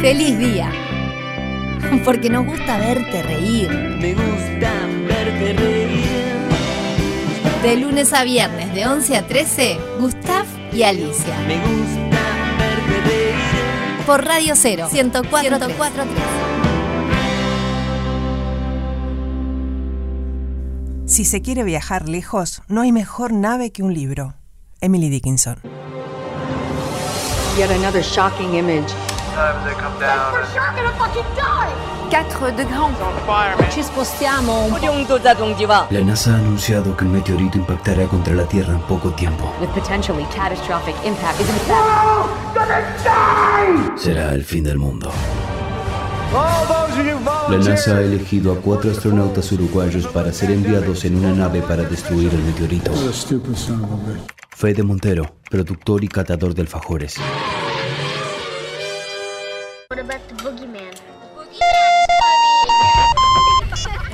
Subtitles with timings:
[0.00, 0.70] feliz día.
[2.04, 3.70] Porque nos gusta verte reír.
[3.70, 4.72] Me gusta
[5.08, 6.06] verte reír.
[7.62, 11.36] De lunes a viernes, de 11 a 13, Gustav y Alicia.
[11.46, 12.20] Me gusta
[12.58, 14.06] verte reír.
[14.06, 15.58] Por Radio 0, 104,
[21.06, 24.34] Si se quiere viajar lejos, no hay mejor nave que un libro.
[24.80, 25.56] Emily Dickinson.
[27.56, 28.92] Yet another shocking image.
[29.36, 30.48] Sometimes they come down and
[32.32, 33.74] 4 degrés.
[33.74, 35.06] Ci spostiamo un
[35.90, 39.52] La NASA ha anunciado que un meteorito impactará contra la Tierra en poco tiempo.
[39.60, 41.76] With potentially catastrophic impact is in fact
[43.98, 45.12] Será el fin del mundo.
[47.50, 51.82] La NASA ha elegido a cuatro astronautas uruguayos para ser enviados en una nave para
[51.82, 52.90] destruir el meteorito.
[54.48, 57.16] Fede Montero, productor y catador de alfajores.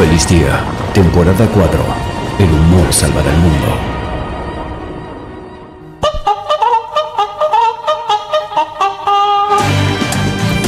[0.00, 1.84] Feliz día, temporada 4.
[2.38, 3.66] El humor salvará el mundo.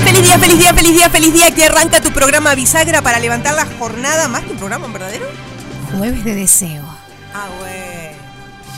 [0.04, 1.50] ¡Feliz día, feliz día, feliz día, feliz día!
[1.54, 4.28] Que arranca tu programa Bisagra para levantar la jornada.
[4.28, 5.26] ¿Más que un programa en verdadero?
[5.97, 6.82] Jueves de deseo.
[7.34, 7.82] Ah, bueno.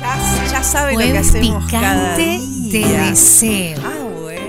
[0.01, 3.03] Ya, ya sabe lo que hacemos cada picante de día.
[3.11, 3.79] deseo.
[3.85, 4.41] Ah, bueno.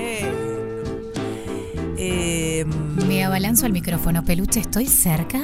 [1.98, 2.66] Eh,
[3.08, 4.24] Me abalanzo al micrófono.
[4.24, 5.40] Peluche, ¿estoy cerca?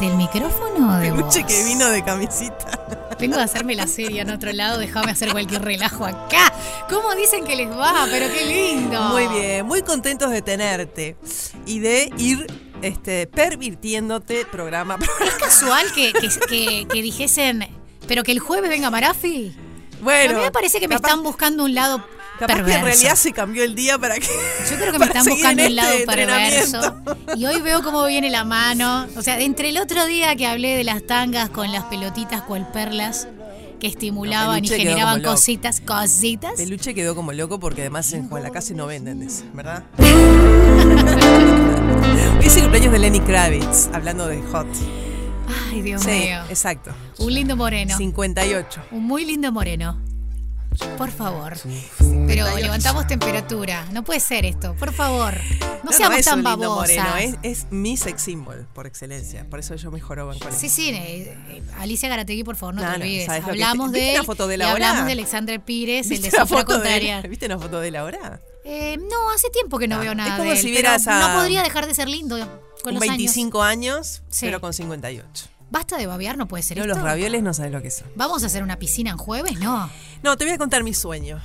[0.00, 1.52] ¿Del micrófono o de peluche vos?
[1.52, 3.14] que vino de camisita.
[3.18, 6.52] Vengo a hacerme la serie en otro lado, déjame hacer cualquier relajo acá.
[6.90, 8.06] ¿Cómo dicen que les va?
[8.10, 9.00] Pero qué lindo.
[9.04, 11.16] Muy bien, muy contentos de tenerte
[11.64, 12.46] y de ir
[12.82, 14.98] este, pervirtiéndote programa.
[15.26, 17.66] Es casual que, que, que- que dijesen,
[18.06, 19.56] pero que el jueves venga Marafi.
[20.02, 22.04] Bueno, a mí me parece que me capaz- están buscando un lado
[22.38, 22.78] Capaz que perverso.
[22.78, 24.28] en realidad se cambió el día para que.
[24.70, 26.76] Yo creo que me están buscando un lado este perverso.
[26.76, 27.36] entrenamiento.
[27.36, 29.06] Y hoy veo cómo viene la mano.
[29.16, 32.70] O sea, entre el otro día que hablé de las tangas con las pelotitas cual
[32.72, 33.28] perlas
[33.80, 36.52] que estimulaban y generaban cositas, cositas.
[36.56, 39.84] Peluche quedó como loco porque además en Juan la Casa no venden de eso, ¿verdad?
[42.38, 44.66] Hoy es el cumpleaños de Lenny Kravitz, hablando de Hot.
[45.70, 46.38] Ay, Dios sí, mío.
[46.48, 46.92] exacto.
[47.18, 47.96] Un lindo moreno.
[47.96, 48.82] 58.
[48.92, 49.98] Un muy lindo moreno.
[50.98, 51.54] Por favor.
[52.26, 53.84] Pero levantamos temperatura.
[53.92, 54.74] No puede ser esto.
[54.78, 55.34] Por favor.
[55.84, 56.96] No, seamos es tan babosas.
[56.96, 59.46] moreno, es, es mi sex symbol por excelencia.
[59.48, 62.82] Por eso yo me joroban con Sí, sí, eh, eh, Alicia Garategui, por favor, no,
[62.82, 63.26] No, te olvides.
[63.26, 64.88] ¿sabes lo que hablamos de ¿viste él la foto de y la hora?
[64.88, 67.20] hablamos de Alexander Pires, el ¿Viste de la Sofra de Contraria.
[67.22, 68.40] ¿Viste una foto de Laura?
[68.64, 71.06] Eh, no, hace tiempo que no, No, veo es nada como de él, si vieras
[71.06, 72.36] a- no podría dejar de ser lindo
[72.82, 73.16] con los años.
[73.16, 74.46] 25 años, Sí.
[74.46, 75.46] pero con 58.
[75.70, 76.94] Basta de babear, no puede ser No, esto.
[76.94, 78.06] los ravioles no sabes lo que son.
[78.14, 79.58] ¿Vamos a hacer una piscina en jueves?
[79.58, 79.90] No.
[80.22, 81.40] No, te voy a contar mi sueño.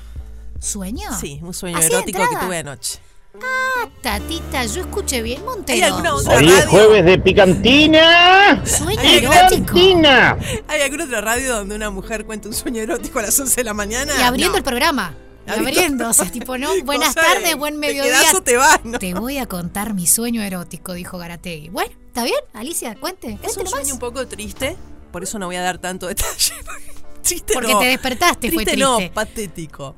[0.60, 1.10] ¿Sueño?
[1.20, 3.00] Sí, un sueño ¿Así de erótico que tuve anoche.
[3.42, 5.76] Ah, tatita, yo escuché bien, Montero.
[5.78, 8.62] ¿Hay alguna otra Hoy es jueves de picantina.
[8.66, 9.50] Sueño erótico.
[9.74, 10.38] Picantina.
[10.68, 13.64] ¿Hay alguna otra radio donde una mujer cuenta un sueño erótico a las 11 de
[13.64, 14.14] la mañana?
[14.20, 14.58] Y abriendo No.
[14.58, 15.14] el programa.
[15.48, 18.20] Y Abriendo- o sea, tipo, no, buenas tardes, buen te mediodía.
[18.36, 19.00] o te vas, ¿no?
[19.00, 21.70] Te voy a contar mi sueño erótico, dijo Garategui.
[21.70, 22.40] Bueno, ¿está bien?
[22.52, 23.40] Alicia, cuente.
[23.42, 24.75] Es un sueño un poco triste,
[25.13, 26.54] por eso no voy a dar tanto detalle.
[27.22, 27.80] triste Porque no.
[27.80, 29.13] te despertaste, fue triste no, triste.
[29.13, 29.96] patético.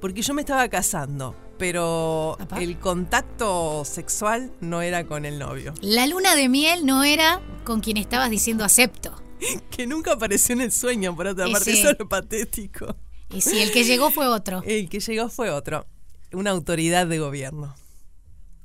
[0.00, 2.60] Porque yo me estaba casando pero Apa.
[2.62, 5.72] el contacto sexual no era con el novio.
[5.80, 9.14] La luna de miel no era con quien estabas diciendo acepto.
[9.70, 12.96] Que nunca apareció en el sueño, por otra parte, eso es lo patético.
[13.30, 14.62] Y si el que llegó fue otro.
[14.66, 15.86] El que llegó fue otro,
[16.32, 17.74] una autoridad de gobierno.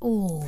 [0.00, 0.44] Uh.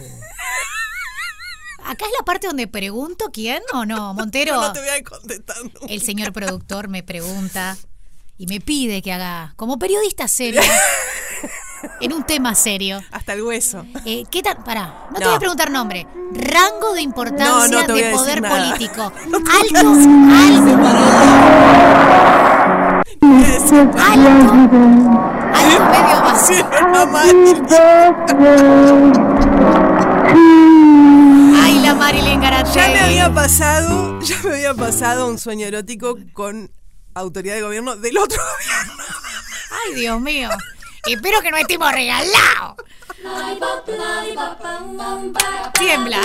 [1.84, 4.56] Acá es la parte donde pregunto quién o no, Montero.
[4.60, 5.56] No te voy a contestar.
[5.62, 5.80] nunca.
[5.88, 7.76] El señor productor me pregunta
[8.38, 10.62] y me pide que haga, como periodista seria,
[12.00, 13.02] en un tema serio.
[13.12, 13.84] Hasta el hueso.
[14.06, 14.64] Eh, ¿Qué tal?
[14.64, 15.26] Pará, no, te No.
[15.26, 16.06] voy a preguntar nombre.
[16.32, 19.02] Rango de importancia No, no de poder político.
[19.02, 22.34] Alto, alto, alto, alto, medio bajo.
[32.04, 32.74] Marilyn Garatei.
[32.74, 36.70] Ya me había pasado, ya me había pasado un sueño erótico con
[37.14, 39.04] autoridad de gobierno del otro gobierno.
[39.70, 40.50] Ay, Dios mío.
[41.06, 42.76] Espero que no estemos regalados.
[45.78, 46.20] Tiembla.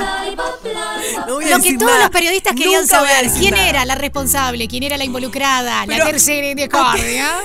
[1.25, 1.99] No a Lo que todos nada.
[2.01, 3.69] los periodistas querían Nunca a saber, quién nada.
[3.69, 7.37] era la responsable, quién era la involucrada, la tercera indiscordia.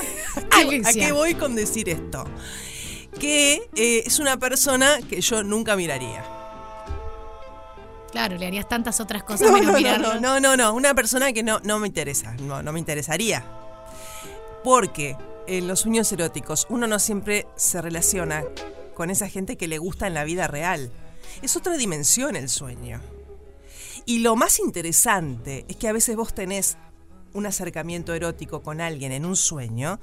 [0.51, 1.07] ¿A Alicia.
[1.07, 2.25] qué voy con decir esto?
[3.21, 6.25] Que eh, es una persona que yo nunca miraría.
[8.15, 10.15] Claro, le harías tantas otras cosas No, menos no, no, mirarlo.
[10.15, 13.45] no, no, no, no, una persona que no, no me interesa, no, no me interesaría.
[14.63, 15.17] Porque
[15.49, 18.45] en los sueños eróticos uno no siempre se relaciona
[18.95, 20.93] con esa gente que le gusta en la vida real.
[21.43, 23.01] Es otra dimensión el sueño.
[24.07, 26.77] Y lo más interesante es que a veces vos tenés
[27.33, 29.99] un acercamiento erótico con alguien en un sueño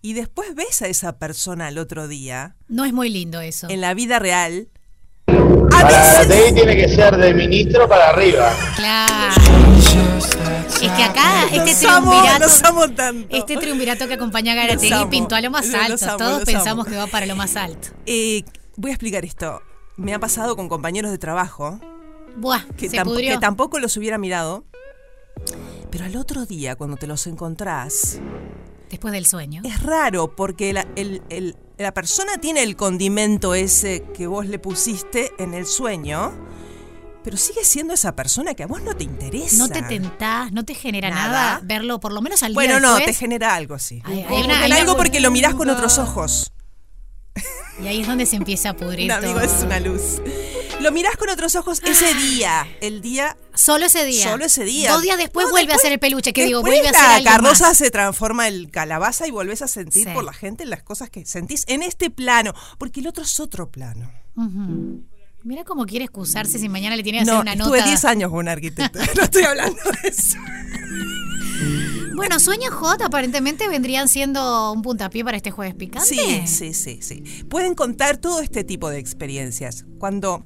[0.00, 3.68] y después ves a esa persona al otro día No es muy lindo eso.
[3.68, 4.70] en la vida real.
[5.82, 8.52] Para la TI tiene que ser de ministro para arriba.
[8.76, 9.14] Claro.
[10.82, 13.36] Es que acá este triunvirato, amo tanto.
[13.36, 16.04] este triunvirato que acompaña a Garategui pintó a lo más alto.
[16.06, 16.90] amo, Todos pensamos amo.
[16.92, 17.88] que va para lo más alto.
[18.06, 18.44] Eh,
[18.76, 19.60] voy a explicar esto.
[19.96, 21.78] Me ha pasado con compañeros de trabajo
[22.36, 23.32] Buah, que, se tamp- pudrió.
[23.34, 24.64] que tampoco los hubiera mirado.
[25.90, 28.18] Pero al otro día, cuando te los encontrás,
[28.90, 29.62] Después del sueño.
[29.64, 34.58] es raro porque la, el- el- la persona tiene el condimento ese que vos le
[34.58, 36.32] pusiste en el sueño,
[37.24, 39.56] pero sigue siendo esa persona que a vos no te interesa.
[39.56, 41.60] No te tentás, no te genera nada, Nada.
[41.62, 44.96] verlo por lo menos al Bueno, día no, te genera algo hay una- hay algo
[44.96, 46.52] porque lo mirás con otros ojos.
[47.82, 49.42] Y ahí es donde se empieza a pudrir No, amigo, todo.
[49.42, 50.20] es una luz.
[50.80, 52.66] Lo mirás con otros ojos ese día.
[52.80, 54.30] El día Solo ese día.
[54.30, 54.92] Solo ese día.
[54.92, 57.22] Dos días después No, vuelve después- a ser el peluche, que digo, vuelve a ser
[57.22, 57.76] la carroza más.
[57.76, 60.10] se transforma en calabaza y volvés a sentir Sí.
[60.14, 62.54] por la gente las cosas que sentís en este plano.
[62.78, 64.10] Porque el otro es otro plano.
[65.42, 67.88] Mira cómo quiere excusarse si mañana le tiene que No, hacer una estuve nota.
[67.88, 68.98] 10 años con un arquitecto.
[69.16, 70.38] no estoy hablando de eso.
[72.14, 76.06] Bueno, sueños hot aparentemente vendrían siendo un puntapié para este jueves picante.
[76.08, 77.44] Sí, sí, sí, sí.
[77.48, 79.84] Pueden contar todo este tipo de experiencias.
[79.98, 80.44] Cuando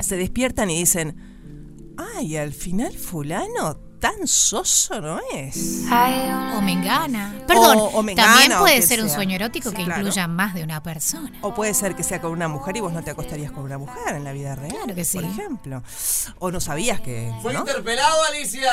[0.00, 5.82] se despiertan y dicen, ay, al final fulano tan soso no es.
[6.56, 7.34] O mengana.
[7.46, 10.00] Perdón, O- o mengana, también puede ser un sueño erótico que Claro.
[10.00, 11.30] incluya más de una persona.
[11.42, 13.76] O puede ser que sea con una mujer y vos no te acostarías con una
[13.76, 14.70] mujer en la vida real.
[14.74, 15.18] Claro que sí.
[15.18, 15.82] Por ejemplo.
[16.38, 17.30] O no sabías que.
[17.42, 17.60] Fue ¿no?
[17.60, 18.72] interpelado, Alicia.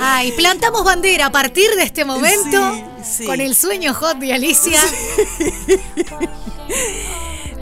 [0.00, 3.24] Ay, plantamos bandera a partir de este momento Sí, sí.
[3.26, 4.80] con el sueño hot de Alicia.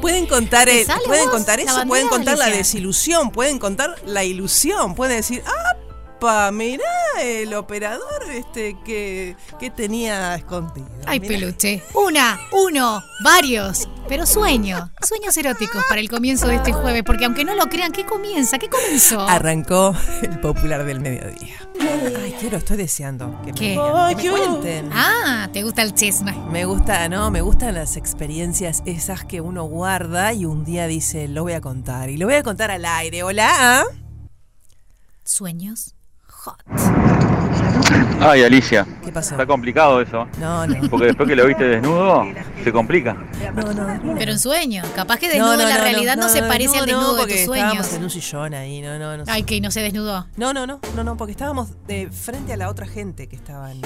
[0.00, 4.25] Pueden contar, ¿Te el- sale pueden contar eso, pueden contar la desilusión, pueden contar la
[4.25, 6.50] ilusión, pueden decir, ¡apa!
[6.52, 6.84] Mirá
[7.20, 10.86] el operador este que, que tenía escondido.
[11.06, 11.28] Ay, mirá".
[11.34, 11.82] peluche.
[11.94, 13.88] Una, uno, varios.
[14.08, 14.90] Pero sueño.
[15.02, 17.02] Sueños eróticos para el comienzo de este jueves.
[17.04, 18.58] Porque aunque no lo crean, ¿qué comienza?
[18.58, 19.20] ¿Qué comenzó?
[19.20, 21.54] Arrancó el popular del mediodía.
[21.80, 23.70] Ay, quiero, estoy deseando que me, ¿Qué?
[23.70, 24.90] digan, que me cuenten.
[24.92, 26.32] Ah, ¿te gusta el chisme?
[26.50, 31.28] Me gusta, no, me gustan las experiencias esas que uno guarda y un día dice,
[31.28, 32.10] lo voy a contar.
[32.10, 33.22] Y lo voy a contar al aire.
[33.22, 33.84] Hola.
[35.25, 35.94] Sueños
[36.28, 36.62] hot.
[38.21, 38.87] Ay, Alicia.
[39.04, 39.33] ¿Qué pasó?
[39.33, 40.26] Está complicado eso.
[40.38, 40.88] No, no.
[40.88, 42.25] Porque después que lo viste desnudo,
[42.64, 43.16] se complica.
[43.54, 44.14] No, no.
[44.18, 44.83] Pero en sueño.
[44.95, 47.73] Capaz que desnudo en la realidad no, se parece al desnudo de tus sueños.
[47.73, 49.25] Estábamos en un sillón ahí, no, no, no.
[49.26, 50.26] Ay, que no se desnudó.
[50.37, 53.71] No, no, no, no, no, porque estábamos de frente a la otra gente que estaba
[53.71, 53.83] en.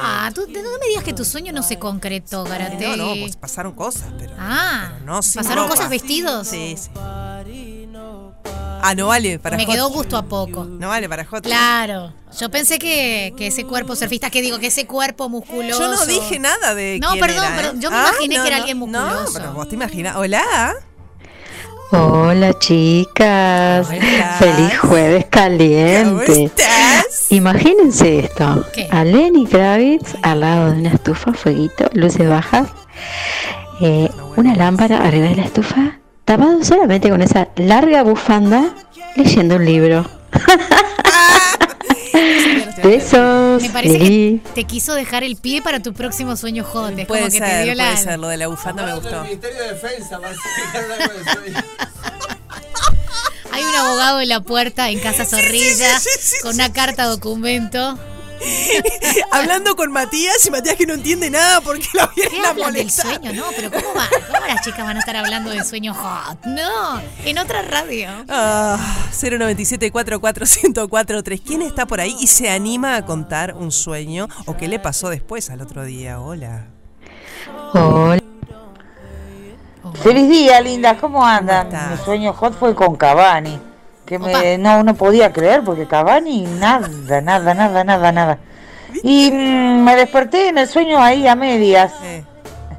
[0.00, 2.96] Ah, tú no me digas que tu sueño no se concretó, Garate.
[2.96, 4.32] No, no, pues pasaron cosas, pero.
[4.38, 5.76] Ah, pero no sin ¿pasaron ropa.
[5.76, 6.46] cosas vestidos?
[6.48, 6.90] Sí, sí.
[8.82, 9.74] Ah, no vale para Me hot.
[9.74, 10.64] quedó gusto a poco.
[10.64, 11.42] No vale para hot.
[11.42, 15.80] Claro, yo pensé que, que ese cuerpo surfista, que digo, que ese cuerpo musculoso.
[15.80, 17.56] Yo no dije nada de No, quién perdón, era, ¿eh?
[17.56, 19.32] perdón, yo me imaginé no, que era no, alguien No, musculoso.
[19.34, 20.16] pero vos te imaginas.
[20.16, 20.74] Hola.
[21.90, 23.98] Hola chicas, ¿Cómo
[24.38, 26.44] feliz jueves ¿Cómo caliente.
[26.44, 27.30] estás?
[27.32, 28.86] Imagínense esto, ¿Qué?
[28.90, 32.68] a Lenny Kravitz al lado de una estufa, fueguito, luces bajas,
[33.80, 38.74] eh, una lámpara arriba de la estufa, tapado solamente con esa larga bufanda,
[39.16, 40.04] leyendo un libro.
[42.84, 46.98] Besos, Me parece que te quiso dejar el pie para tu próximo sueño hot.
[46.98, 47.92] Es Puede como que te dio la.
[47.92, 48.18] puede ser.
[48.18, 49.24] Lo de la bufanda me gustó.
[49.24, 51.58] Ministerio de Defensa, para explicar algo de sueño.
[53.50, 57.06] Hay un abogado en la puerta en Casa Zorrilla sí, sí, sí, con una carta
[57.06, 57.98] documento.
[59.32, 62.72] Hablando con Matías y Matías que no entiende nada porque la ¿Qué vienen a hablan
[62.72, 63.06] del molestar.
[63.06, 63.32] sueño?
[63.32, 64.08] No, pero ¿cómo, va?
[64.32, 66.44] ¿cómo las chicas van a estar hablando de sueño hot?
[66.46, 68.10] No, en otra radio.
[68.28, 68.78] Ah,
[69.20, 74.68] 097 44143 ¿Quién está por ahí y se anima a contar un sueño o qué
[74.68, 76.20] le pasó después al otro día?
[76.20, 76.66] Hola.
[77.74, 78.22] Hola.
[80.02, 80.96] Feliz día, linda.
[80.98, 81.66] ¿Cómo andan?
[81.66, 81.98] estás?
[81.98, 83.58] Mi sueño hot fue con Cavani.
[84.08, 86.88] Que me, no, no podía creer porque Cavani nada,
[87.20, 88.38] nada, nada, nada, nada.
[89.02, 91.92] Y mm, me desperté en el sueño ahí a medias.
[92.02, 92.24] Eh,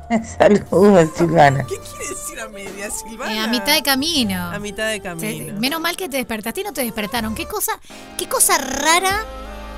[0.38, 1.64] Saludos, Silvana.
[1.68, 3.34] ¿Qué quiere decir a media, Silvana?
[3.34, 4.52] Eh, a mitad de camino.
[4.52, 5.60] A mitad de camino.
[5.60, 7.36] menos mal que te despertaste y no te despertaron.
[7.36, 7.74] ¿Qué cosa,
[8.18, 9.24] qué cosa rara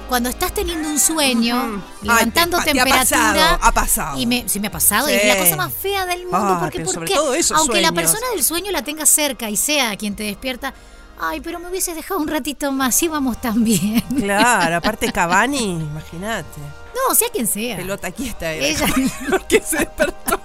[0.08, 1.82] cuando estás teniendo un sueño, Ujú.
[2.04, 3.20] levantando Ay, te- te ha temperatura.
[3.20, 4.18] pasado, ha pasado.
[4.20, 5.08] Y me, sí me ha pasado.
[5.08, 5.14] Sí.
[5.14, 6.38] Y es la cosa más fea del mundo.
[6.38, 7.14] Ah, porque, pero ¿por sobre qué?
[7.16, 8.12] todo esos Aunque la sueños.
[8.12, 10.74] persona del sueño la tenga cerca y sea quien te despierta.
[11.24, 14.02] Ay, pero me hubieses dejado un ratito más, íbamos tan bien.
[14.18, 16.60] Claro, aparte Cavani, imagínate.
[16.96, 17.78] No, sea quien sea.
[17.78, 18.66] Pelota aquí está era.
[18.66, 18.88] Ella
[19.48, 20.40] que se despertó.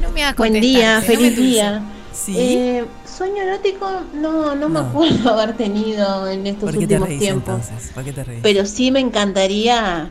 [0.00, 1.82] no me hagas Buen día, no me feliz día.
[2.12, 2.34] Sí.
[2.38, 7.08] Eh, sueño erótico no, no me acuerdo haber tenido en estos ¿Por qué te últimos
[7.08, 7.54] reís tiempos.
[7.68, 7.90] entonces?
[7.92, 8.40] ¿Por qué te reís?
[8.42, 10.10] Pero sí me encantaría,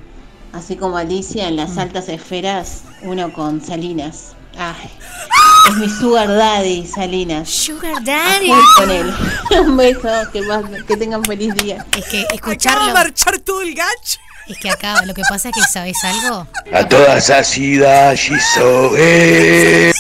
[0.52, 4.34] así como Alicia en las altas esferas, uno con Salinas.
[4.58, 4.90] Ay,
[5.70, 7.50] es mi sugar daddy, Salinas.
[7.50, 8.48] Sugar A Daddy.
[8.48, 9.14] full con él.
[9.62, 11.86] Un beso, que, más- que tengan feliz día.
[11.98, 12.94] Es que Acaba de escucharlo.
[12.94, 14.20] marchar todo el gacho.
[14.48, 16.48] Es que acá, lo que pasa es que, ¿sabes algo?
[16.74, 19.92] A todas asida, Shizoe.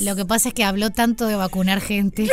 [0.00, 2.28] Lo que pasa es que habló tanto de vacunar gente.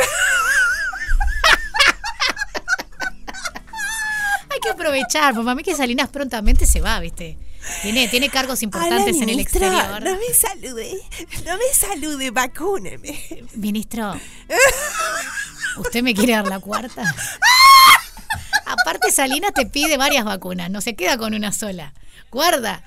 [4.50, 7.36] Hay que aprovechar, porque a mí que Salinas prontamente se va, ¿viste?
[7.82, 10.02] Tiene, tiene cargos importantes en el exterior.
[10.02, 11.00] No me salude,
[11.44, 13.18] no me salude, vacúneme.
[13.54, 14.14] Ministro,
[15.76, 17.02] ¿usted me quiere dar la cuarta?
[18.66, 21.92] Aparte, Salinas te pide varias vacunas, no se queda con una sola.
[22.30, 22.82] Guarda.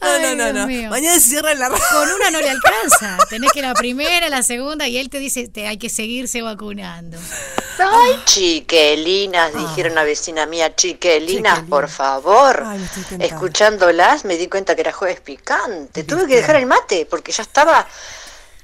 [0.00, 0.90] No, Ay, no, no, no.
[0.90, 1.82] Mañana se cierra la radio.
[1.90, 3.16] Con una no le alcanza.
[3.30, 7.18] Tenés que la primera, la segunda, y él te dice, te hay que seguirse vacunando.
[7.78, 12.62] Ay, chiquelinas, dijeron una vecina mía, chiquelinas, por favor.
[12.66, 12.88] Ay.
[13.20, 16.04] Escuchándolas me di cuenta que era jueves picante.
[16.04, 17.86] Tuve que dejar el mate porque ya estaba,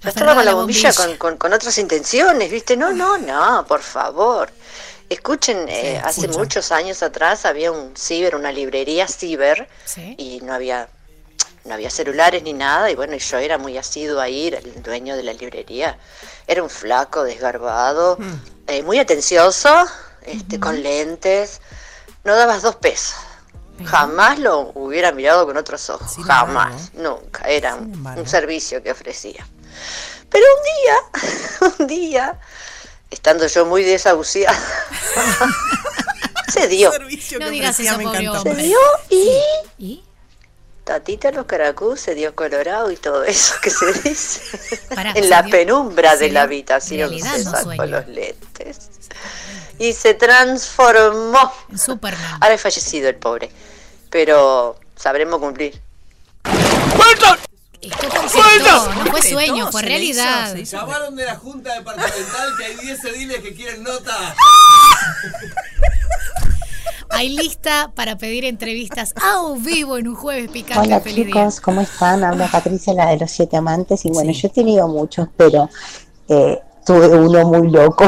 [0.02, 2.76] ya estaba con la la bombilla con, con- con otras intenciones, ¿viste?
[2.76, 4.50] No, no, no, por favor.
[5.08, 10.14] Escuchen, eh, hace muchos años atrás había un ciber, una librería ciber, Sí.
[10.16, 10.88] y no había
[11.64, 14.82] no había celulares ni nada y bueno y yo era muy asiduo a ir el
[14.82, 15.98] dueño de la librería
[16.46, 18.18] era un flaco desgarbado
[18.66, 19.86] eh, muy atencioso
[20.24, 21.60] este con lentes
[22.24, 23.14] no dabas dos pesos.
[23.84, 26.12] Jamás lo hubiera mirado con otros ojos.
[26.12, 27.48] Sin jamás nunca.
[27.48, 29.46] Era un, servicio que ofrecía.
[30.30, 32.40] Pero un día un día
[33.10, 34.56] estando yo muy desahuciada
[36.48, 36.92] se dio.
[36.92, 38.42] Servicio No que digas ofrecía, eso, me encantó.
[38.42, 38.78] se dio
[39.10, 39.40] y
[39.78, 40.04] ¿Y?
[40.84, 44.40] Tatita los caracú se dio colorado y todo eso que se dice
[44.94, 47.86] Pará, en se la dio- penumbra de la habitación realidad, se no sacó sueño.
[47.86, 48.78] los lentes
[49.78, 51.52] y se transformó.
[51.76, 52.38] Superman.
[52.40, 53.50] Ahora es fallecido el pobre,
[54.10, 55.80] pero sabremos cumplir.
[57.80, 60.54] Esto conceptó, no fue sueño, fue realidad.
[60.54, 64.34] Llamaron de la Junta Departamental que hay 10 ediles que quieren nota.
[67.12, 70.88] Hay lista para pedir entrevistas a vivo en un jueves picante.
[70.88, 71.26] Hola Feliz día.
[71.26, 72.24] chicos, ¿cómo están?
[72.24, 74.04] Habla Patricia, la de los siete amantes.
[74.04, 74.40] Y bueno, Sí.
[74.42, 75.68] yo he tenido muchos, pero
[76.28, 78.04] eh, tuve uno muy loco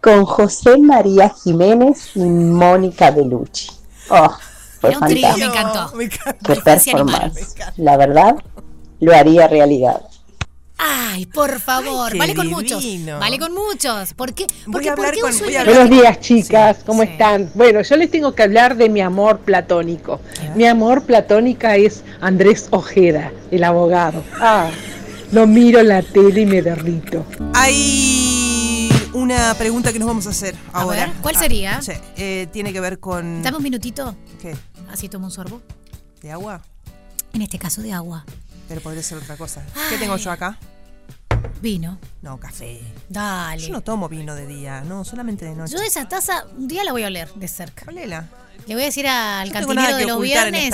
[0.00, 3.70] con José María Jiménez y Mónica Bellucci.
[4.10, 4.28] Oh,
[4.80, 5.54] fue Era un trío, fantástico.
[5.54, 5.96] me encantó.
[5.96, 6.54] Me encanta.
[6.54, 7.54] Qué performance.
[7.76, 8.34] La verdad,
[9.00, 10.02] lo haría realidad.
[10.76, 12.84] Ay, por favor, Ay, vale con muchos.
[13.20, 14.12] Vale con muchos.
[14.14, 14.46] ¿Por qué?
[14.66, 17.10] Voy Porque, a hablar ¿por qué con- a Buenos días, chicas, ¿cómo Sí.
[17.10, 17.50] están?
[17.54, 20.20] Bueno, yo les tengo que hablar de mi amor platónico.
[20.56, 24.24] Mi amor platónica es Andrés Ojeda, el abogado.
[24.40, 24.68] Ah,
[25.30, 27.24] lo miro en la tele y me derrito.
[27.54, 31.06] Hay una pregunta que nos vamos a hacer A ahora.
[31.06, 31.82] ver, ¿cuál Ah, sería?
[31.82, 33.42] sí, eh, tiene que ver con.
[33.44, 34.56] Dame un minutito, ¿Qué?
[34.92, 35.60] así tomo un sorbo.
[36.20, 36.62] ¿De agua?
[37.32, 38.24] En este caso de agua.
[38.68, 39.62] Pero podría ser otra cosa.
[39.90, 40.58] ¿Qué tengo yo acá?
[41.60, 41.98] Vino.
[42.22, 42.80] No, café.
[43.08, 43.62] Dale.
[43.62, 45.74] Yo no tomo vino de día, no, solamente de noche.
[45.74, 47.84] Yo esa taza un día la voy a oler de cerca.
[47.88, 48.28] Olela.
[48.66, 50.72] Le voy a decir al tengo cantinero de los viernes.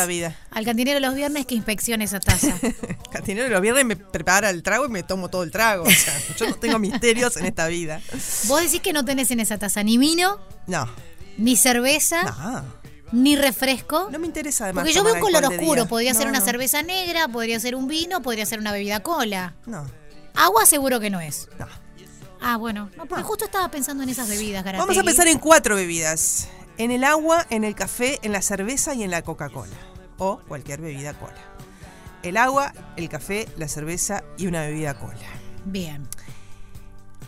[0.50, 2.54] Al cantinero de los viernes que inspeccione esa taza.
[3.12, 5.84] Cantinero de los viernes me prepara el trago y me tomo todo el trago.
[5.84, 8.00] O sea, yo no tengo misterios en esta vida.
[8.46, 10.88] Vos decís que no tenés en esa taza ni vino, No.
[11.36, 12.79] ni cerveza, No.
[13.12, 14.08] Ni refresco.
[14.10, 14.82] No me interesa además.
[14.82, 15.86] Porque yo veo un color oscuro.
[15.86, 16.44] Podría ser una no.
[16.44, 19.54] cerveza negra, podría ser un vino, podría ser una bebida cola.
[19.66, 19.86] No.
[20.34, 21.48] Agua seguro que no es.
[21.58, 21.66] No.
[22.40, 22.90] Ah, bueno.
[22.96, 26.48] No, porque justo estaba pensando en esas bebidas, Vamos a pensar en cuatro bebidas.
[26.78, 29.76] En el agua, en el café, en la cerveza y en la Coca-Cola.
[30.16, 31.36] O cualquier bebida cola.
[32.22, 35.18] El agua, el café, la cerveza y una bebida cola.
[35.64, 36.06] Bien.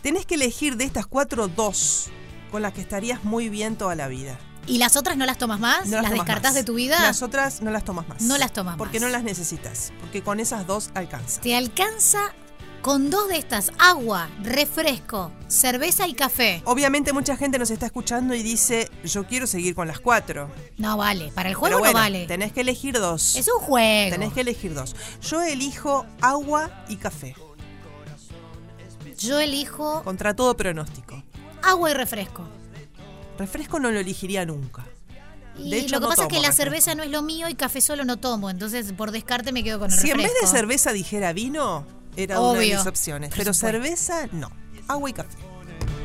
[0.01, 2.09] Tenés que elegir de estas cuatro dos
[2.51, 4.37] con las que estarías muy bien toda la vida.
[4.65, 5.85] ¿Y las otras no las tomas más?
[5.87, 6.99] No ¿Las, tomas descartás de tu vida?
[7.01, 8.21] Las otras no las tomas más.
[8.21, 9.07] No las tomas Porque más.
[9.07, 9.91] no las necesitas.
[9.99, 11.41] Porque con esas dos alcanza.
[11.41, 12.33] Te alcanza
[12.81, 16.61] con dos de estas, agua, refresco, cerveza y café.
[16.65, 20.49] Obviamente mucha gente nos está escuchando y dice, yo quiero seguir con las cuatro.
[20.77, 22.25] No vale, para el juego Pero bueno, no vale.
[22.27, 23.35] tenés que elegir dos.
[23.37, 24.11] Es un juego.
[24.11, 24.95] Tenés que elegir dos.
[25.21, 27.35] Yo elijo agua y café.
[29.17, 31.23] Yo elijo Contra todo pronóstico.
[31.61, 32.45] agua y refresco.
[33.37, 34.85] Refresco no lo elegiría nunca.
[35.57, 36.63] Y De hecho, lo que no pasa es que la refresco.
[36.63, 39.79] cerveza no es lo mío y café solo no tomo, entonces por descarte me quedo
[39.79, 40.33] con el Si en refresco.
[40.41, 41.85] vez de cerveza dijera vino,
[42.15, 43.31] era una de mis opciones.
[43.35, 44.51] Pero cerveza, no.
[44.87, 45.37] Agua y café.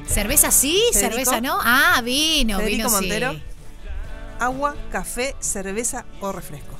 [0.06, 0.80] ¿Cerveza sí?
[0.92, 1.16] Federico.
[1.16, 1.58] ¿Cerveza no?
[1.62, 3.32] Ah, vino, Federico vino Montero.
[3.32, 3.42] sí.
[4.40, 6.76] Agua, café, cerveza o refresco.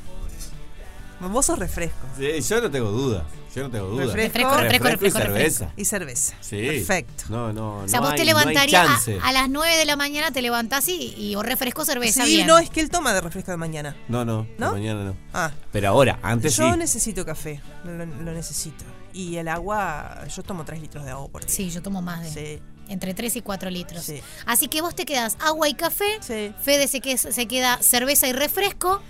[1.21, 2.07] Vos sos refresco.
[2.17, 3.25] Sí, yo no tengo duda.
[3.55, 4.14] Yo no tengo duda.
[4.14, 5.73] Refresco, refresco, y refresco, cerveza.
[5.76, 6.35] Y cerveza.
[6.40, 6.57] Sí.
[6.67, 7.25] Perfecto.
[7.31, 9.85] No, no, O sea, no vos hay- te no levantarías a, a las 9 de
[9.85, 12.25] la mañana, te levantás y, y o refresco cerveza.
[12.25, 12.47] Sí, bien.
[12.47, 13.97] no, es que él toma de refresco de mañana.
[14.09, 14.73] No, no, ¿No?
[14.73, 15.17] mañana no.
[15.33, 15.50] Ah.
[15.73, 16.78] Pero ahora, antes yo sí.
[16.78, 18.85] necesito café, lo, lo necesito.
[19.12, 21.55] Y el agua, yo tomo 3 litros de agua por día.
[21.55, 22.57] Sí, yo tomo más de.
[22.59, 22.62] Sí.
[22.90, 24.02] Entre 3 y 4 litros.
[24.02, 24.23] Sí.
[24.47, 26.19] Así que vos te quedas agua y café.
[26.21, 26.55] Sí.
[26.62, 29.02] Fede se, que- se queda cerveza y refresco.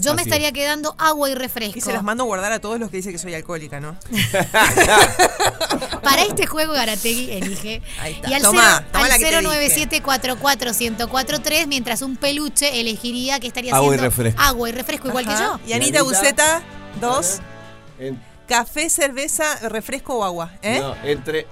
[0.00, 0.52] Yo me estaría es.
[0.54, 1.78] quedando agua y refresco.
[1.78, 3.96] Y se las mando a guardar a todos los que dicen que soy alcohólica, ¿no?
[6.02, 7.82] Para este juego, Garategui elige.
[8.00, 8.30] Ahí está.
[8.30, 9.24] Y al, Tomá, cero- al la que
[9.90, 14.40] te 097441043, mientras un peluche elegiría que estaría Agua y haciendo refresco.
[14.42, 15.58] agua y refresco, igual que yo.
[15.66, 16.62] Y Anita Buceta,
[17.00, 17.38] dos.
[17.98, 20.78] En- Café, cerveza, refresco o agua, ¿eh?
[20.80, 21.46] No, entre.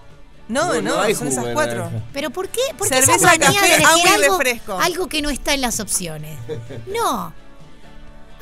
[0.47, 1.91] No, no, son esas cuatro.
[2.13, 2.61] Pero ¿por qué?
[2.79, 4.79] ¿Por qué Cerveza, esa manía café, de agua y algo, refresco.
[4.81, 6.39] algo que no está en las opciones?
[6.87, 7.33] No.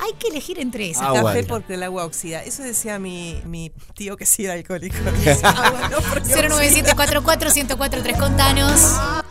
[0.02, 1.04] Hay que elegir entre esas.
[1.04, 1.32] Agua.
[1.32, 2.42] Café porque el agua oxida.
[2.42, 4.96] Eso decía mi, mi tío que sí era alcohólico.
[5.44, 6.48] Agua no, porque oxida.
[6.48, 8.80] 097441043, contanos.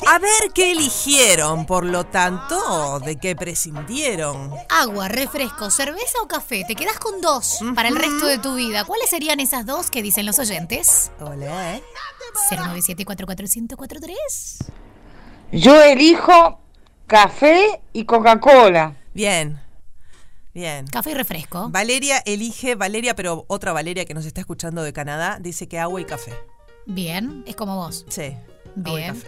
[0.08, 4.54] A ver qué eligieron, por lo tanto, de qué prescindieron.
[4.70, 6.64] Agua, refresco, cerveza o café.
[6.66, 8.86] Te quedas con dos para el resto de tu vida.
[8.86, 11.12] ¿Cuáles serían esas dos que dicen los oyentes?
[11.20, 11.84] Hola, ¿eh?
[12.50, 14.16] 097441043.
[15.52, 16.62] Yo elijo
[17.08, 18.96] café y Coca-Cola.
[19.14, 19.60] Bien.
[20.54, 20.86] Bien.
[20.88, 21.70] Café y refresco.
[21.70, 26.02] Valeria elige, Valeria, pero otra Valeria que nos está escuchando de Canadá, dice que agua
[26.02, 26.34] y café.
[26.86, 28.06] Bien, es como vos.
[28.10, 28.34] Sí.
[28.86, 29.14] Agua y Bien.
[29.16, 29.28] café.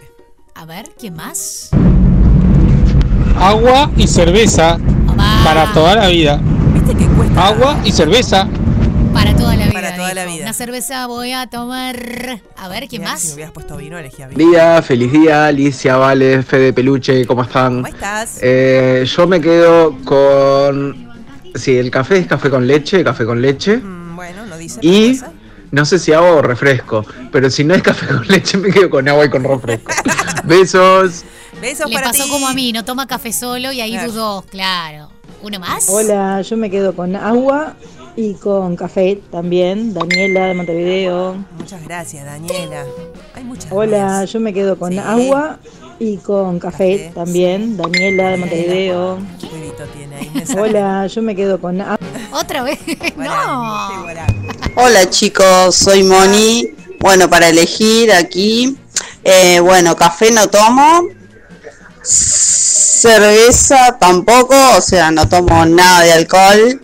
[0.54, 1.70] A ver, ¿quién más?
[3.38, 4.78] Agua y cerveza
[5.44, 6.40] para toda la vida.
[7.36, 8.48] Agua y cerveza.
[9.12, 9.72] Para toda la vida.
[9.72, 10.42] Para toda la vida.
[10.42, 11.96] Una cerveza voy a tomar.
[12.56, 13.34] A ver, ¿quién Mirá que Si me más?
[13.34, 14.50] hubieras puesto vino, elegía vino.
[14.50, 17.76] Día, feliz día, Alicia, Vale, Fede Peluche, ¿cómo están?
[17.82, 18.38] ¿Cómo estás?
[18.42, 21.13] Eh, yo me quedo con...
[21.54, 23.76] Sí, el café es café con leche, café con leche.
[23.78, 24.80] Mm, bueno, no dice.
[24.82, 25.20] Y
[25.70, 28.90] no sé si agua o refresco, pero si no es café con leche me quedo
[28.90, 29.90] con agua y con refresco.
[30.44, 31.24] Besos.
[31.60, 32.30] Besos Le para pasó ti.
[32.30, 34.12] como a mí, no toma café solo y ahí Claro.
[34.12, 35.10] dudó, claro.
[35.42, 35.88] ¿Uno más?
[35.88, 37.74] Hola, yo me quedo con agua
[38.16, 39.92] y con café también.
[39.94, 41.36] Daniela de Montevideo.
[41.58, 42.84] Muchas gracias, Daniela.
[43.34, 44.98] Hay muchas Hola, yo me quedo con Sí.
[44.98, 45.58] agua
[45.98, 47.76] y con café, también.
[47.76, 49.18] Daniela de Montevideo.
[50.58, 51.82] Hola, yo me quedo con.
[52.32, 52.78] ¿Otra vez?
[53.16, 54.06] no.
[54.76, 56.70] Hola chicos, soy Moni.
[57.00, 58.78] Bueno, para elegir aquí,
[59.24, 61.02] eh, bueno, café no tomo,
[62.02, 66.83] cerveza tampoco, o sea, no tomo nada de alcohol.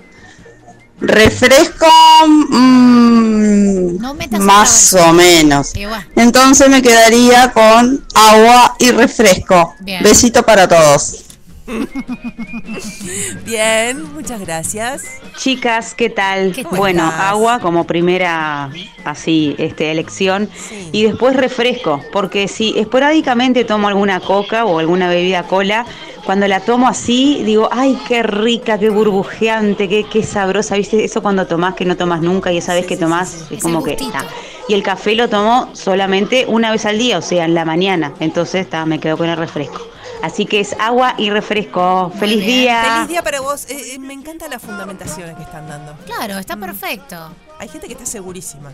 [1.01, 1.87] Refresco,
[2.27, 5.75] mm, No metas más o menos.
[5.75, 6.07] Igual.
[6.17, 9.75] Entonces me quedaría con agua y refresco.
[9.81, 10.03] Bien.
[10.03, 11.25] Besito para todos.
[13.45, 15.05] Bien, muchas gracias.
[15.37, 16.55] Chicas, ¿qué tal?
[16.63, 17.21] ¿Cómo bueno, estás?
[17.21, 18.71] agua como primera
[19.05, 20.49] así este elección
[20.93, 25.87] y después refresco, porque si esporádicamente tomo alguna coca o alguna bebida cola,
[26.31, 31.05] cuando la tomo así digo, ay, qué rica, qué burbujeante, qué, qué sabrosa, ¿viste?
[31.05, 33.97] Eso cuando tomás que no tomas nunca y esa vez que tomás es como que
[34.15, 34.25] ah,
[34.69, 38.13] y el café lo tomo solamente una vez al día, o sea, en la mañana.
[38.21, 39.85] Entonces ta, me quedo con el refresco.
[40.23, 42.13] Así que es agua y refresco.
[42.17, 42.81] ¡Feliz día!
[42.85, 43.69] Feliz día para vos.
[43.69, 45.97] Eh, eh, me encantan las fundamentaciones que están dando.
[46.07, 47.17] Claro, está perfecto.
[47.59, 48.71] Hay gente que está segurísima.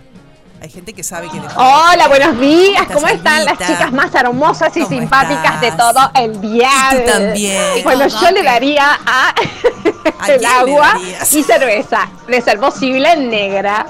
[0.61, 2.87] Hay gente que sabe que le Hola, buenos días.
[2.93, 6.71] ¿Cómo están las chicas más hermosas y ¿Cómo simpáticas de todo el día?
[6.93, 7.85] Y tú también.
[7.85, 9.35] Bueno, yo le daría a
[10.19, 10.99] ¿A el quién agua
[11.31, 13.87] y cerveza, de ser posible negra.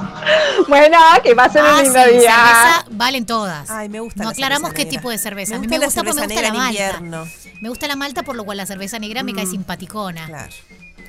[0.67, 2.33] Bueno, que pasen un Ah, lindo sí, día.
[2.35, 3.71] cerveza valen todas.
[3.71, 4.99] Ay, me gusta No la aclaramos qué negra.
[4.99, 5.51] tipo de cerveza.
[5.53, 6.69] Me A mí gusta me la gusta porque me gusta la malta.
[6.73, 7.29] invierno.
[7.61, 9.51] Me gusta la malta, por lo cual la cerveza negra me cae Mm.
[9.51, 10.27] simpaticona.
[10.27, 10.53] Claro.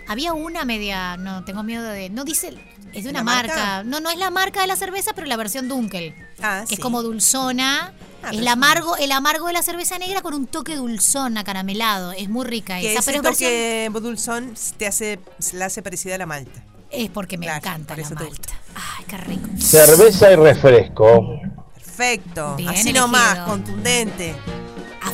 [0.07, 2.53] Había una media, no, tengo miedo de, no dice,
[2.93, 3.55] es de una ¿La marca?
[3.55, 3.83] marca?
[3.83, 6.73] no, no es la marca de la cerveza, pero la versión Dunkel, Ah, que sí.
[6.75, 7.93] es como dulzona,
[8.23, 12.29] Ah, el amargo, el amargo de la cerveza negra con un toque dulzón, acaramelado, es
[12.29, 15.19] muy rica Que esa, ese pero es, versión- toque dulzón te hace,
[15.53, 16.63] la hace parecida a la malta.
[16.89, 18.53] es porque me Claro, encanta por la malta.
[18.75, 19.47] Ay, qué rico.
[19.59, 21.39] Cerveza y refresco.
[21.75, 22.55] Perfecto.
[22.55, 23.01] Bien Así elegido.
[23.07, 24.35] nomás, contundente.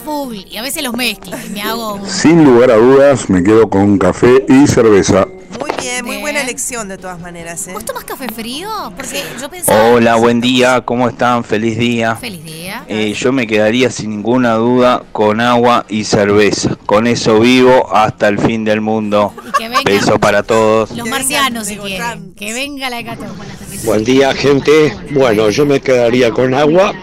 [0.03, 3.69] Full, y a veces los mezclo y me hago Sin lugar a dudas, me quedo
[3.69, 5.27] con café y cerveza.
[5.59, 7.67] Muy bien, muy buena elección de todas maneras.
[7.67, 7.73] ¿eh?
[7.73, 8.69] ¿Vos tomás café frío?
[8.97, 9.81] Porque yo pensaba...
[9.91, 11.43] Hola, buen día, ¿cómo están?
[11.43, 12.15] Feliz día.
[12.15, 12.83] Feliz día.
[12.87, 16.75] Eh, yo me quedaría sin ninguna duda con agua y cerveza.
[16.85, 19.33] Con eso vivo hasta el fin del mundo.
[19.47, 20.91] Y que vengan Beso para todos.
[20.91, 22.33] los marcianos si quieren.
[22.33, 23.45] Que venga la hecatombe.
[23.85, 24.97] Buen día, gente.
[25.11, 26.93] Bueno, yo me quedaría con agua,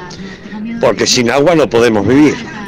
[0.81, 2.60] porque sin agua no podemos vivir.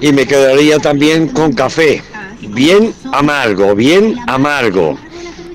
[0.00, 2.02] Y me quedaría también con café,
[2.40, 4.98] bien amargo, bien amargo,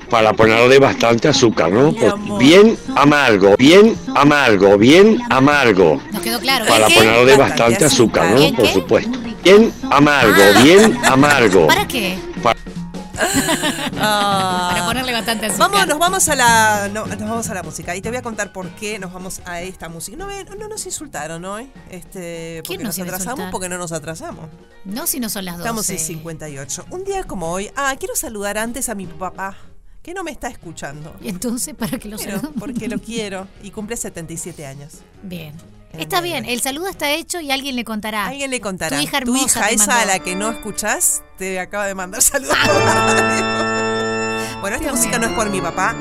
[0.08, 1.94] para ponerle bastante azúcar, ¿no?
[2.38, 6.66] Bien amargo, bien amargo, bien amargo, Nos quedó claro.
[6.66, 8.56] para ponerle bastante azúcar, ¿Bien ¿no?
[8.56, 9.18] Por supuesto.
[9.44, 11.66] Bien amargo, bien amargo.
[11.66, 12.18] ¿Para qué?
[14.02, 14.70] Ah.
[14.72, 15.70] Para ponerle bastante azúcar.
[15.70, 18.22] Vamos, nos vamos a la no, nos vamos a la música y te voy a
[18.22, 20.16] contar por qué nos vamos a esta música.
[20.16, 24.48] No, no nos insultaron hoy, este, porque ¿Quién nos nos atrasamos porque no nos atrasamos.
[24.84, 25.68] No si no son las 12.
[25.68, 26.86] Estamos en 58.
[26.90, 29.56] Un día como hoy, ah, quiero saludar antes a mi papá
[30.02, 31.14] que no me está escuchando.
[31.20, 32.54] Y entonces, ¿para qué lo saludan?
[32.54, 34.94] porque lo quiero y cumple 77 años.
[35.22, 35.54] Bien.
[35.98, 38.26] Está bien, el saludo está hecho y alguien le contará.
[38.26, 38.96] Alguien le contará.
[38.96, 40.02] Tu hija Tu hermosa hija, te esa mandó.
[40.02, 42.56] a la que no escuchás, te acaba de mandar saludos.
[42.64, 44.60] por radio.
[44.60, 45.26] bueno, esta Dios música mío.
[45.28, 45.94] no es por mi papá,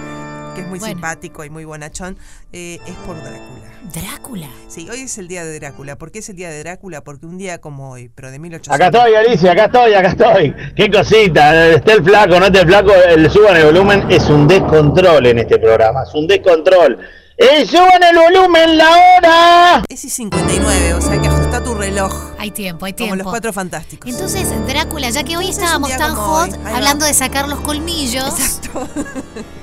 [0.56, 0.94] que es muy Bueno.
[0.94, 2.18] simpático y muy bonachón,
[2.54, 3.70] eh, es por Drácula.
[3.94, 4.48] ¿Drácula?
[4.68, 5.98] Sí, hoy es el día de Drácula.
[5.98, 7.02] ¿Por qué es el día de Drácula?
[7.02, 8.76] Porque un día como hoy, pero de 1800.
[8.76, 10.56] Acá estoy, Alicia, acá estoy, acá estoy.
[10.76, 14.48] Qué cosita, esté el flaco, no esté el flaco, el suban el volumen, es un
[14.48, 17.00] descontrol en este programa, es un descontrol.
[17.42, 19.84] ¡Eh, suban el volumen la hora!
[19.88, 22.34] Es y 59, o sea que ajusta tu reloj.
[22.38, 23.14] Hay tiempo, hay tiempo.
[23.14, 24.12] Como los cuatro fantásticos.
[24.12, 28.60] Entonces, Drácula, ya que hoy Entonces, estábamos tan hot, hoy, hablando de sacar los colmillos.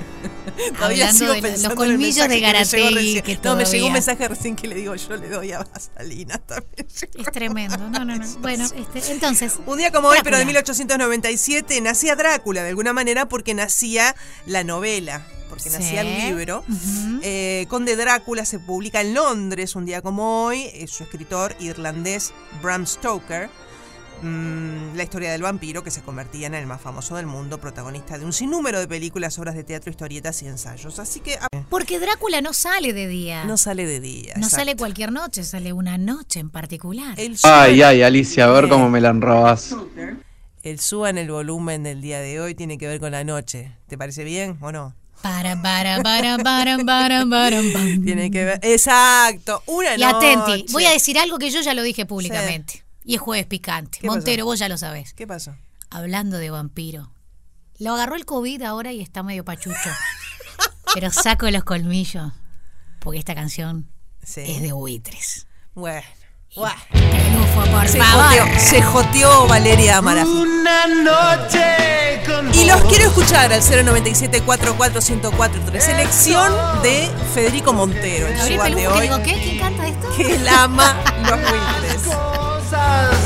[0.75, 2.95] Todavía hablando sigo de los pensando en el colmillos de mensaje que me llegó Garategui.
[2.95, 3.23] recién.
[3.23, 6.39] Que No, me llegó un mensaje recién que le digo, yo le doy a Salinas
[6.45, 6.87] también.
[7.17, 7.77] Es tremendo.
[7.77, 8.25] No, no, no.
[8.39, 9.53] Bueno, este, entonces.
[9.65, 10.61] Un día como hoy, pero de Drácula.
[10.61, 15.77] 1897, nacía Drácula, de alguna manera, porque nacía la novela, porque Sí.
[15.77, 16.63] nacía el libro.
[17.21, 20.69] Eh, Conde Drácula se publica en Londres un día como hoy.
[20.73, 23.49] Es su escritor irlandés Bram Stoker.
[24.21, 28.17] Mm, la historia del vampiro que se convertía en el más famoso del mundo, protagonista
[28.17, 30.99] de un sinnúmero de películas, obras de teatro, historietas y ensayos.
[30.99, 33.45] Así que ah, Porque Drácula no sale de día.
[33.45, 34.33] no sale de día.
[34.35, 34.55] No exacto.
[34.57, 37.19] sale cualquier noche, sale una noche en particular.
[37.19, 39.75] El Ay, ay, Alicia, a ver cómo me la enrobas.
[40.63, 43.71] El suban el volumen del día de hoy tiene que ver con la noche.
[43.87, 44.93] ¿Te parece bien o no?
[45.21, 47.61] Para, para, para, para, para, para.
[48.03, 48.59] Tiene que ver.
[48.61, 49.63] Exacto.
[49.65, 50.33] Una Y noche.
[50.33, 52.83] atenti, voy a decir algo que yo ya lo dije públicamente.
[53.07, 53.99] Y es jueves picante.
[54.03, 55.13] Montero, vos ya lo sabés.
[55.13, 55.55] ¿Qué pasó?
[55.89, 57.11] Hablando de vampiro.
[57.79, 59.89] Lo agarró el COVID ahora y está medio pachucho.
[60.93, 62.33] Pero saco los colmillos.
[62.99, 63.89] Porque esta canción
[64.23, 64.41] Sí.
[64.45, 65.47] es de buitres.
[65.73, 66.01] Bueno.
[66.53, 68.25] Pelufo, por Se favor.
[68.25, 70.29] joteó, se joteó Valeria Marafi.
[70.29, 78.37] Una noche con Y los quiero escuchar al 097 44143 Selección de Federico Montero, el
[78.39, 79.01] suban de hoy.
[79.03, 79.33] digo, ¿qué?
[79.33, 80.09] ¿Quién canta esto?
[80.17, 82.17] Que él ama los buitres.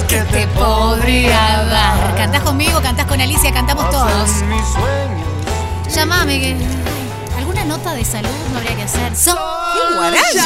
[0.07, 2.15] ¿Qué te podría dar?
[2.15, 2.81] ¿Cantás conmigo?
[2.81, 3.51] ¿Cantás con Alicia?
[3.53, 4.29] Cantamos todos.
[5.93, 6.39] Llamame.
[6.39, 6.55] que-
[7.37, 9.15] ¿Alguna nota de salud no habría que hacer?
[9.15, 9.35] So-
[9.73, 10.43] ¡Qué guaracha!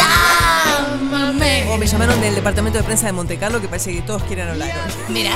[1.12, 1.66] Llámame.
[1.70, 4.50] Oh, me llamaron del departamento de prensa de Monte Carlo que parece que todos quieren
[4.50, 4.94] hablar hoy.
[5.10, 5.32] Mira.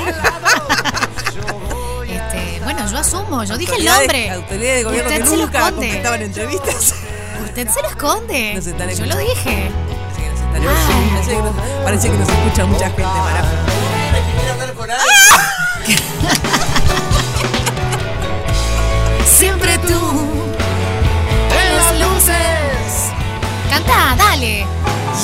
[2.08, 4.30] Este, bueno, yo asumo, yo dije el Autoridades- nombre.
[4.32, 5.88] Autoridades de gobierno Usted que se lo nunca esconde.
[5.88, 6.96] contestaban entrevistas.
[7.46, 8.54] Usted se lo esconde.
[8.56, 9.34] Nos están yo lo escuchando.
[9.36, 9.72] dije.
[10.52, 13.56] Parece que nos- Parece que nos escucha mucha gente, Marafi.
[19.26, 20.00] Siempre tú.
[21.52, 23.12] En las luces.
[23.70, 24.66] Canta, dale.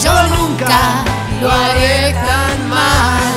[0.03, 1.03] yo nunca
[1.41, 3.33] lo haré tan mal.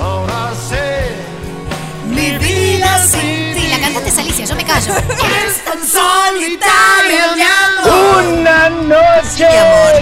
[0.00, 1.16] Ahora sé
[2.08, 3.51] Mi vida sin
[4.00, 4.94] es Alicia, yo me callo.
[5.46, 8.32] es tan solitario mi amor.
[8.32, 9.48] Una noche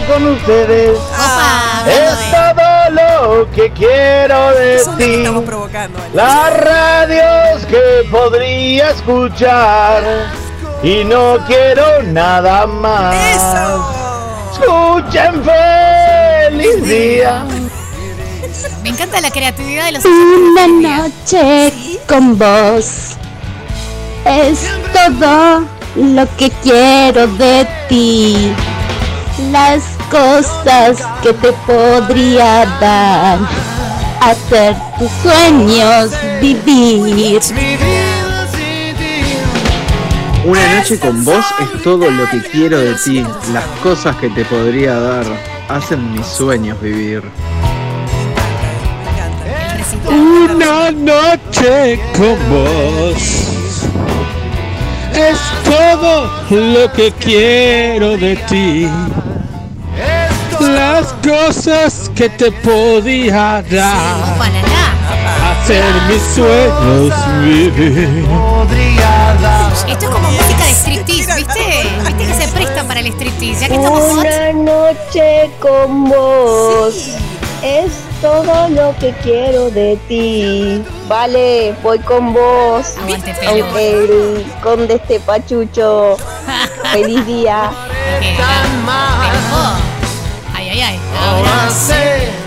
[0.06, 5.14] con ustedes Opa, es todo lo que quiero de Eso que ti.
[5.14, 5.98] estamos provocando.
[6.14, 10.02] Las radios que podría escuchar
[10.82, 13.14] y no quiero nada más.
[14.52, 17.44] Escuchen feliz día.
[18.82, 21.72] Me encanta la creatividad de los Una noche
[22.06, 23.16] con vos
[24.24, 25.64] es todo
[25.96, 28.52] lo que quiero de ti.
[29.50, 33.38] Las cosas que te podría dar,
[34.20, 37.40] hacer tus sueños vivir.
[40.44, 43.24] Una noche con vos es todo lo que quiero de ti.
[43.52, 45.26] Las cosas que te podría dar
[45.68, 47.22] hacen mis sueños vivir.
[50.06, 53.39] Una noche con vos
[55.20, 58.88] es todo lo que quiero de ti.
[60.60, 64.38] Las cosas que te podía dar,
[65.50, 68.26] hacer mis sueños vivir.
[69.88, 71.60] Esto es como música de striptease, ¿viste?
[72.06, 73.60] ¿Viste que se presta para el striptease?
[73.60, 74.18] Ya que estamos hot.
[74.18, 76.94] Una noche con vos
[77.62, 80.82] es todo lo que quiero de ti.
[81.08, 82.96] Vale, voy con vos.
[82.98, 83.34] Aguante.
[83.46, 86.16] Aunque el conde este pachucho.
[86.92, 87.70] Feliz día.
[90.54, 91.00] Ay, ay, ay.
[91.18, 92.39] Ahora sé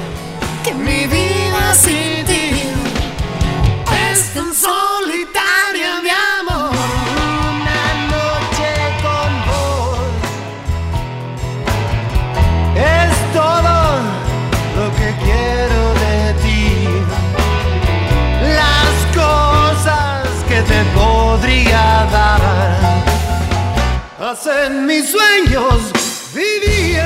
[24.33, 25.91] hacen mis sueños
[26.33, 27.03] vivir.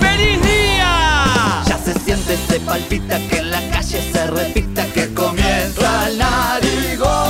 [0.00, 1.62] ¡Feliz día!
[1.66, 7.25] Ya se siente, se palpita que en la calle se repita que comienza el narigón.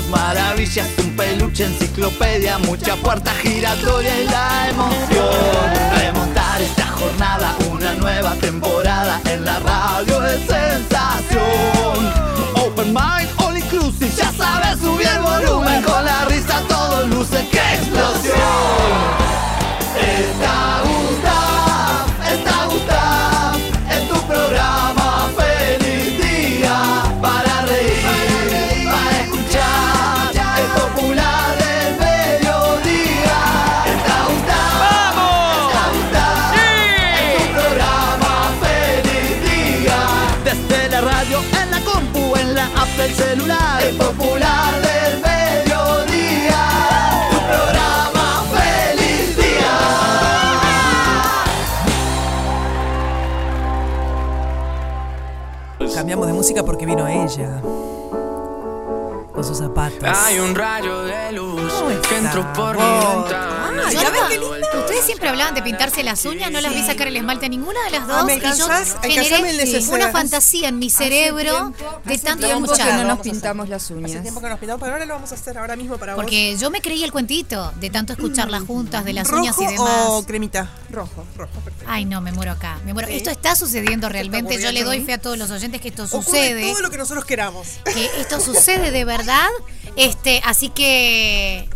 [0.00, 5.94] Sus maravillas, un peluche, enciclopedia, mucha puerta giratoria y la emoción.
[5.94, 10.46] Remontar esta jornada, una nueva temporada en la radio es
[56.50, 57.60] música porque vino ella.
[59.32, 60.02] Con sus zapatos.
[60.02, 61.72] Hay un rayo de luz
[62.08, 63.59] que entró por mi ventana.
[63.98, 64.56] Ah, ¿ya ves qué lindo?
[64.80, 67.82] Ustedes siempre hablaban de pintarse las uñas, no las vi sacar el esmalte a ninguna
[67.84, 68.24] de las Ah, dos.
[68.26, 71.72] ¿me y yo generé el una fantasía en mi cerebro
[72.04, 74.22] de tanto tiempo que no nos pintamos las Hace uñas.
[74.22, 76.22] tiempo que nos pintamos, pero ahora lo vamos a hacer ahora mismo para vos.
[76.22, 79.72] Porque yo me creí el cuentito de tanto escucharlas juntas, de las uñas y ¿Rojo
[79.84, 80.04] demás.
[80.08, 80.70] o cremita?
[80.90, 81.24] Rojo.
[81.36, 81.86] Rojo, perfecto.
[81.88, 82.78] Ay, no, me muero acá.
[82.84, 83.08] Me muero.
[83.08, 83.14] Sí.
[83.16, 84.60] Esto está sucediendo realmente.
[84.60, 86.70] Yo le doy fe a todos los oyentes que esto Ocurre sucede.
[86.70, 87.66] todo lo que nosotros queramos.
[87.92, 89.48] Que esto sucede de verdad.
[89.96, 91.68] Este, así que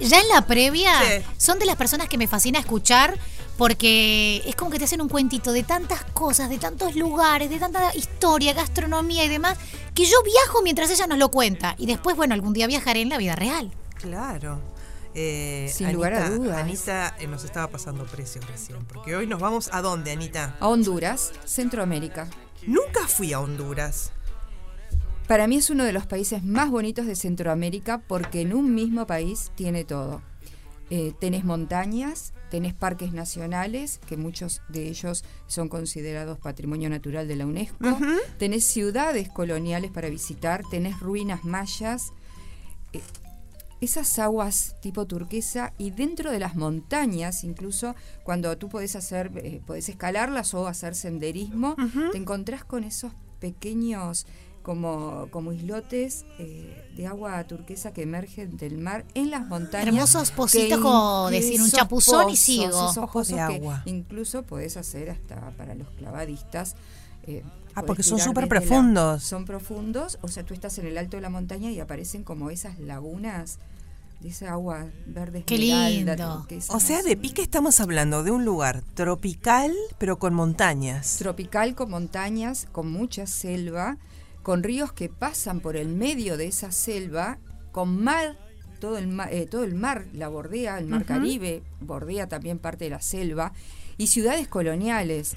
[0.00, 1.24] ya en la previa Sí.
[1.38, 3.18] son de las personas que me fascina escuchar
[3.56, 7.58] porque es como que te hacen un cuentito de tantas cosas, de tantos lugares, de
[7.58, 9.56] tanta historia, gastronomía y demás,
[9.94, 13.08] que yo viajo mientras ella nos lo cuenta y después, bueno, algún día viajaré en
[13.08, 13.72] la vida real.
[13.94, 14.60] Claro.
[15.14, 16.58] Eh, Sin lugar a dudas.
[16.58, 18.84] Anita eh, nos estaba pasando precios recién.
[18.84, 20.56] Porque hoy nos vamos a dónde, Anita?
[20.60, 22.28] A Honduras, Centroamérica.
[22.66, 24.12] Nunca fui a Honduras.
[25.28, 29.06] Para mí es uno de los países más bonitos de Centroamérica porque en un mismo
[29.06, 30.22] país tiene todo.
[30.88, 37.34] Eh, tenés montañas, tenés parques nacionales, que muchos de ellos son considerados patrimonio natural de
[37.34, 37.98] la UNESCO,
[38.38, 42.12] tenés ciudades coloniales para visitar, tenés ruinas mayas.
[42.92, 43.00] Eh,
[43.80, 49.60] esas aguas tipo turquesa y dentro de las montañas, incluso cuando tú podés hacer, eh,
[49.66, 51.74] podés escalarlas o hacer senderismo,
[52.12, 54.26] te encontrás con esos pequeños
[54.66, 59.86] como, como islotes eh, de agua turquesa que emergen del mar en las montañas.
[59.86, 62.64] Hermosos pocitos, como decir, un chapuzón y sigo.
[62.66, 63.82] esos Ojos de pozos que agua.
[63.86, 66.74] incluso podés hacer hasta para los clavadistas.
[67.28, 67.44] eh,
[67.76, 69.22] Ah, porque son súper la- profundos.
[69.22, 72.48] son profundos, o sea, tú estás en el alto de la montaña y aparecen como
[72.50, 73.58] esas lagunas
[74.20, 76.16] de esa agua verde Qué lindo.
[76.16, 81.16] turquesa, O sea, de pique estamos hablando de un lugar tropical, pero con montañas.
[81.18, 83.98] tropical con montañas, con mucha selva,
[84.46, 87.38] con ríos que pasan por el medio de esa selva,
[87.72, 88.38] con mar,
[88.78, 91.04] todo el, ma- eh, todo el mar la bordea, el mar.
[91.04, 93.52] Caribe bordea también parte de la selva,
[93.98, 95.34] y ciudades coloniales.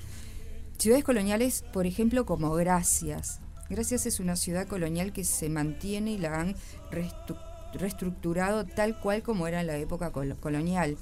[0.78, 3.39] Ciudades coloniales, por ejemplo, como Gracias.
[3.67, 6.56] Gracias es una ciudad colonial que se mantiene y la han
[7.74, 10.98] reestructurado tal cual como era en la época col- colonial.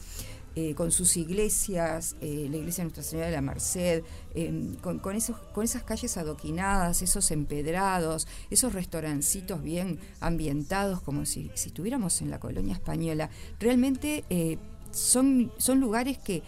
[0.57, 4.01] Eh, con sus iglesias, eh, la iglesia de Nuestra Señora de la Merced,
[4.33, 11.27] eh, con, con esos, con esas calles adoquinadas, esos empedrados, esos restaurancitos bien ambientados, como
[11.27, 13.29] si, si estuviéramos en la colonia española.
[13.59, 14.57] Realmente eh,
[14.89, 16.41] son, son lugares que,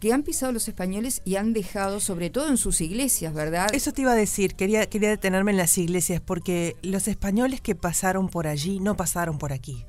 [0.00, 3.68] que han pisado los españoles y han dejado, sobre todo en sus iglesias, ¿verdad?
[3.74, 7.74] Eso te iba a decir, quería, quería detenerme en las iglesias, porque los españoles que
[7.74, 9.84] pasaron por allí no pasaron por aquí.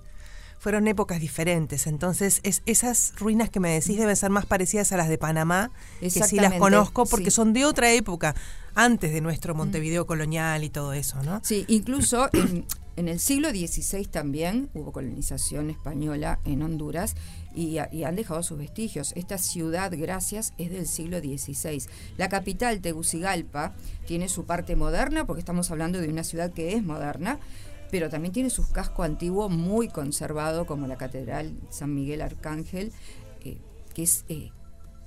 [0.60, 4.98] Fueron épocas diferentes, entonces es, esas ruinas que me decís deben ser más parecidas a
[4.98, 7.36] las de Panamá, que sí las conozco porque sí.
[7.36, 8.36] son de otra época,
[8.76, 11.40] antes de nuestro Montevideo colonial y todo eso, ¿no?
[11.44, 12.66] Sí, incluso en,
[13.00, 17.16] en el siglo XVI también hubo colonización española en Honduras
[17.56, 19.14] y, y han dejado sus vestigios.
[19.16, 21.82] Esta ciudad, gracias, es del siglo XVI.
[22.18, 23.74] La capital, Tegucigalpa,
[24.06, 27.40] tiene su parte moderna, porque estamos hablando de una ciudad que es moderna,
[27.92, 32.92] pero también tiene su casco antiguo muy conservado, como la Catedral San Miguel Arcángel,
[33.44, 33.58] eh,
[33.94, 34.26] que es...
[34.30, 34.52] eh,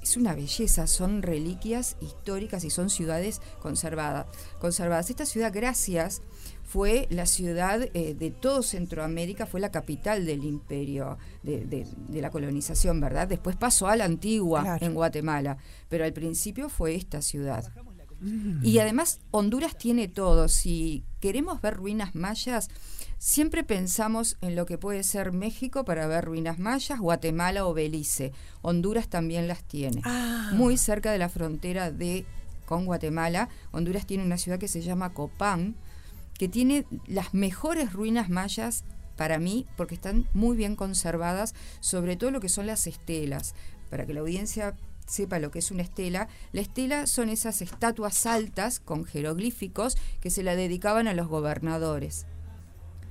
[0.03, 4.27] es una belleza, son reliquias históricas y son ciudades conservadas.
[4.59, 5.11] conservadas.
[5.11, 6.23] Esta ciudad, gracias,
[6.65, 12.21] fue la ciudad eh, de todo Centroamérica, fue la capital del imperio, de, de- de
[12.21, 13.29] la colonización, ¿verdad?
[13.29, 14.85] Después pasó a la antigua Claro.
[14.87, 17.73] en Guatemala, pero al principio fue esta ciudad.
[18.61, 20.49] Y además Honduras tiene todo.
[20.49, 22.69] Si queremos ver ruinas mayas,
[23.17, 28.33] siempre pensamos en lo que puede ser México para ver ruinas mayas, Guatemala o Belice.
[28.61, 30.03] Honduras también las tiene.
[30.53, 32.27] Muy cerca de la frontera de
[32.67, 35.77] con Guatemala, Honduras tiene una ciudad que se llama Copán,
[36.39, 38.85] que tiene las mejores ruinas mayas
[39.17, 43.55] para mí, porque están muy bien conservadas, sobre todo lo que son las estelas,
[43.91, 44.75] para que la audiencia
[45.13, 46.29] sepa lo que es una estela.
[46.53, 52.27] La estela son esas estatuas altas con jeroglíficos que se la dedicaban a los gobernadores.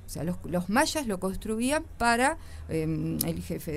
[0.06, 2.38] O sea, los, los mayas lo construían para
[2.68, 2.84] eh,
[3.26, 3.72] el jefe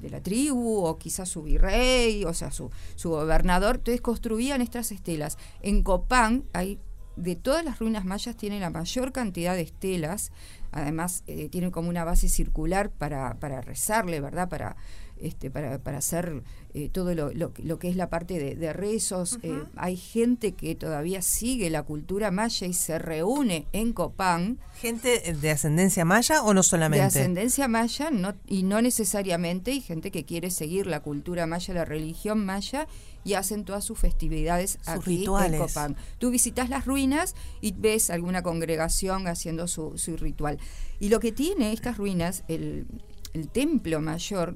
[0.00, 3.76] de, la tribu o quizás su virrey, o sea, su, su gobernador.
[3.76, 5.38] Entonces construían estas estelas.
[5.62, 6.80] En Copán hay,
[7.14, 10.32] de todas las ruinas mayas, tiene la mayor cantidad de estelas.
[10.72, 14.48] Además, eh, tienen como una base circular para, para rezarle, ¿verdad?
[14.48, 14.76] Para,
[15.20, 16.42] este, para, para hacer
[16.74, 19.38] eh, todo lo, lo, lo que es la parte de, de rezos.
[19.42, 24.58] Eh, hay gente que todavía sigue la cultura maya y se reúne en Copán.
[24.80, 27.02] ¿Gente de ascendencia maya o no solamente?
[27.02, 31.74] De ascendencia maya no, y no necesariamente, y gente que quiere seguir la cultura maya,
[31.74, 32.86] la religión maya,
[33.24, 35.52] y hacen todas sus festividades Sus aquí rituales.
[35.60, 35.96] en Copán.
[36.18, 40.58] Tú visitas las ruinas y ves alguna congregación haciendo su, su ritual.
[41.00, 42.86] Y lo que tiene estas ruinas, el,
[43.34, 44.54] el templo mayor,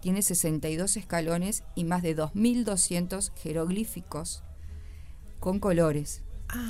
[0.00, 4.42] tiene 62 escalones y más de 2.200 jeroglíficos
[5.38, 6.22] con colores.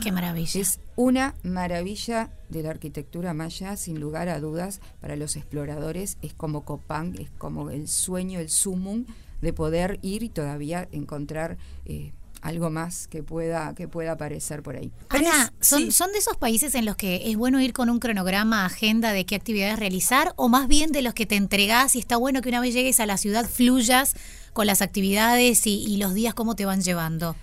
[0.03, 0.61] Qué maravilla.
[0.61, 6.19] Es una maravilla de la arquitectura maya, sin lugar a dudas, para los exploradores.
[6.21, 9.07] Es como Copán, es como el sueño, el sumum
[9.41, 14.77] de poder ir y todavía encontrar eh, algo más que pueda, que pueda aparecer por
[14.77, 14.91] ahí.
[15.09, 18.65] Ana, ¿son, ¿son de esos países en los que es bueno ir con un cronograma,
[18.65, 20.33] agenda de qué actividades realizar?
[20.37, 23.01] ¿O más bien de los que te entregás y está bueno que una vez llegues
[23.01, 24.15] a la ciudad fluyas
[24.53, 27.37] con las actividades y, y los días cómo te van llevando?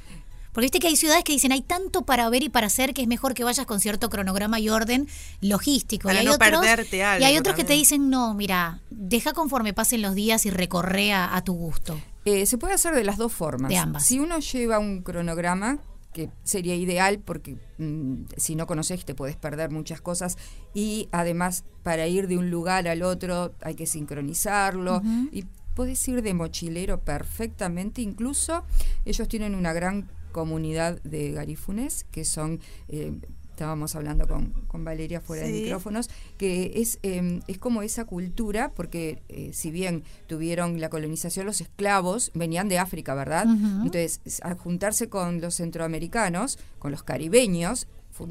[0.57, 3.03] Porque viste que hay ciudades que dicen hay tanto para ver y para hacer que
[3.03, 5.07] es mejor que vayas con cierto cronograma y orden
[5.39, 6.07] logístico.
[6.07, 8.79] Para y hay no otros, perderte algo Y hay otros que te dicen, no, mira,
[8.89, 12.01] deja conforme pasen los días y recorre a, a tu gusto.
[12.27, 13.69] Eh, se puede hacer de las dos formas.
[13.69, 14.05] De ambas.
[14.05, 15.79] Si uno lleva un cronograma,
[16.13, 20.37] que sería ideal porque mm, si no conoces te puedes perder muchas cosas
[20.73, 26.23] y además para ir de un lugar al otro hay que sincronizarlo y puedes ir
[26.23, 28.01] de mochilero perfectamente.
[28.01, 28.63] Incluso
[29.05, 32.59] ellos tienen una gran comunidad de garífunes que son...
[32.89, 33.13] eh,
[33.57, 38.71] estábamos hablando con, con Valeria fuera de micrófonos, que es, eh, es como esa cultura,
[38.75, 43.47] porque eh, si bien tuvieron la colonización, los esclavos venían de África, ¿verdad?
[43.47, 47.87] Entonces, al juntarse con los centroamericanos, con los caribeños,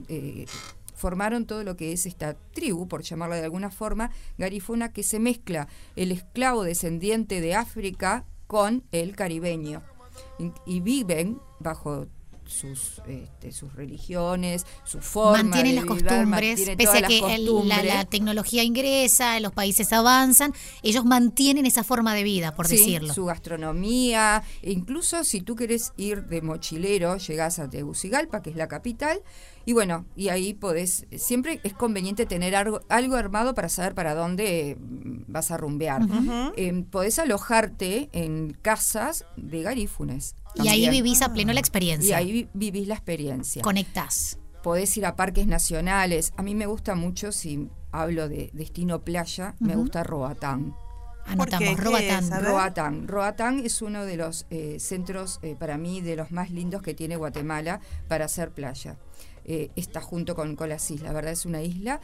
[0.07, 0.47] eh,
[0.95, 5.18] formaron todo lo que es esta tribu, por llamarla de alguna forma, garifuna, que se
[5.18, 5.66] mezcla
[5.97, 9.83] el esclavo descendiente de África con el caribeño.
[10.66, 12.07] Y viven bajo
[12.47, 17.68] sus, este, sus religiones, su forma mantienen de las vivir, costumbres, pese a que el-
[17.68, 23.12] la, tecnología ingresa, los países avanzan, ellos mantienen esa forma de vida, por Sí, decirlo.
[23.12, 28.57] Su gastronomía, e incluso si tú querés ir de mochilero, llegás a Tegucigalpa, que es
[28.57, 29.20] la capital,
[29.64, 34.14] y bueno, y ahí podés, siempre es conveniente tener algo, algo armado para saber para
[34.14, 36.03] dónde mm, vas a rumbear.
[36.57, 40.36] Eh, podés alojarte en casas de garífunes.
[40.62, 42.11] Y ahí vivís a pleno la experiencia.
[42.20, 43.62] Y ahí vi- vivís la experiencia.
[43.62, 44.38] Conectás.
[44.62, 46.32] Podés ir a parques nacionales.
[46.36, 50.74] A mí me gusta mucho, si hablo de destino playa, me gusta Roatán.
[51.24, 52.44] Anotamos, ¿Qué Roatán.
[52.44, 53.09] Roatán.
[53.09, 56.94] Roatán es uno de los eh, centros, eh, para mí, de los más lindos que
[56.94, 58.96] tiene Guatemala para hacer playa.
[59.44, 61.32] Eh, está junto con, con las islas, ¿verdad?
[61.32, 62.00] Es una isla.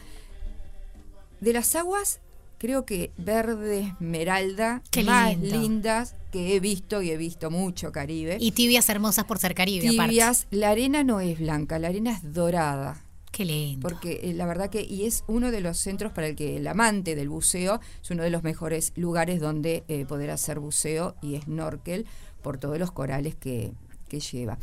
[1.40, 2.20] De las aguas,
[2.62, 5.58] creo que verde, esmeralda, Qué más lindo.
[5.58, 8.36] lindas que he visto y he visto mucho Caribe.
[8.38, 10.10] Y tibias hermosas por ser Caribe, aparte.
[10.10, 13.02] Tibias, la arena no es blanca, la arena es dorada.
[13.32, 13.88] Qué lindo.
[13.88, 16.68] Porque eh, la verdad que, y es uno de los centros para el que el
[16.68, 21.40] amante del buceo, es uno de los mejores lugares donde eh, poder hacer buceo y
[21.40, 22.06] snorkel
[22.42, 23.72] por todos los corales que,
[24.06, 24.56] que lleva.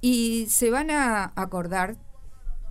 [0.00, 1.96] Y se van a acordar,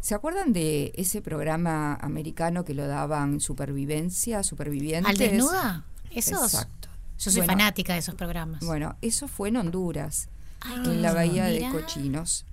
[0.04, 5.10] ¿se acuerdan de ese programa americano que lo daban Supervivencia, Supervivientes?
[5.10, 5.86] ¿Al desnuda?
[6.12, 6.44] ¿Esos?
[6.54, 6.90] Exacto.
[7.18, 8.60] Yo soy Bueno, fanática de esos programas.
[8.66, 10.28] Bueno, eso fue en Honduras,
[10.60, 11.68] Ay, qué en la bahía Mira.
[11.68, 12.46] de Cochinos,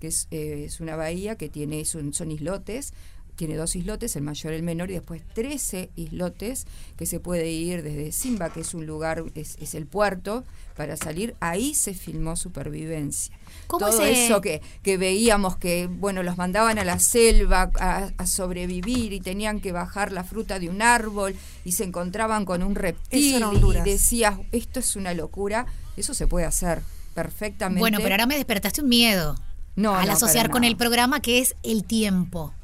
[0.00, 2.92] que es, eh, es una bahía que tiene son, son islotes,
[3.36, 6.66] tiene dos islotes, el mayor y el menor, y después 13 islotes
[6.96, 10.44] que se puede ir desde Simba, que es un lugar, es, es el puerto,
[10.76, 11.34] para salir.
[11.40, 13.34] Ahí se filmó Supervivencia.
[13.66, 18.10] ¿Cómo Todo se- eso que, que veíamos que, bueno, los mandaban a la selva a,
[18.16, 21.34] a sobrevivir y tenían que bajar la fruta de un árbol
[21.64, 25.66] y se encontraban con un reptil y decías, esto es una locura.
[25.96, 26.82] Eso se puede hacer
[27.14, 27.80] perfectamente.
[27.80, 29.34] Bueno, pero ahora me despertaste un miedo.
[29.74, 32.54] No, al no, asociar con el programa que es el tiempo.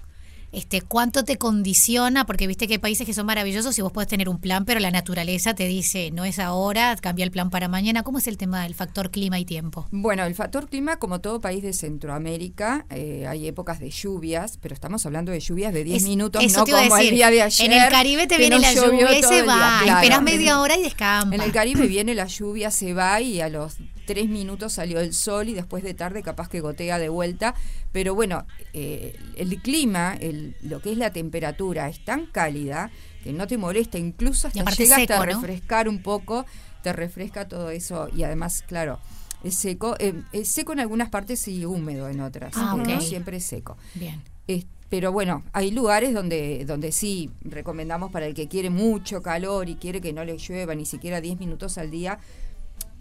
[0.52, 4.08] Este, cuánto te condiciona, porque viste que hay países que son maravillosos y vos podés
[4.08, 7.68] tener un plan, pero la naturaleza te dice, no es ahora, cambia el plan para
[7.68, 8.02] mañana.
[8.02, 9.86] ¿Cómo es el tema del factor clima y tiempo?
[9.90, 14.74] Bueno, el factor clima, como todo país de Centroamérica, eh, hay épocas de lluvias, pero
[14.74, 17.42] estamos hablando de lluvias de 10 Es- minutos, eso no te como el día de
[17.42, 17.66] ayer.
[17.72, 19.80] En el Caribe te viene la lluvia y se va.
[19.82, 19.98] claro.
[20.00, 21.34] Esperás media hora y descampa.
[21.34, 25.14] En el Caribe viene la lluvia, se va y a los tres minutos salió el
[25.14, 27.54] sol y después de tarde capaz que gotea de vuelta.
[27.92, 32.90] Pero bueno, eh, el clima, el, lo que es la temperatura, es tan cálida
[33.22, 35.40] que no te molesta, incluso hasta llega seco, hasta ¿no?
[35.40, 36.44] refrescar un poco,
[36.82, 38.98] te refresca todo eso y además, claro.
[39.44, 42.52] Es seco, eh, es seco en algunas partes y húmedo en otras.
[42.56, 43.76] Ah, no siempre es seco.
[43.94, 44.22] Bien.
[44.46, 49.68] Es- pero bueno, hay lugares donde, donde sí recomendamos para el que quiere mucho calor
[49.70, 52.18] y quiere que no le llueva ni siquiera 10 minutos al día,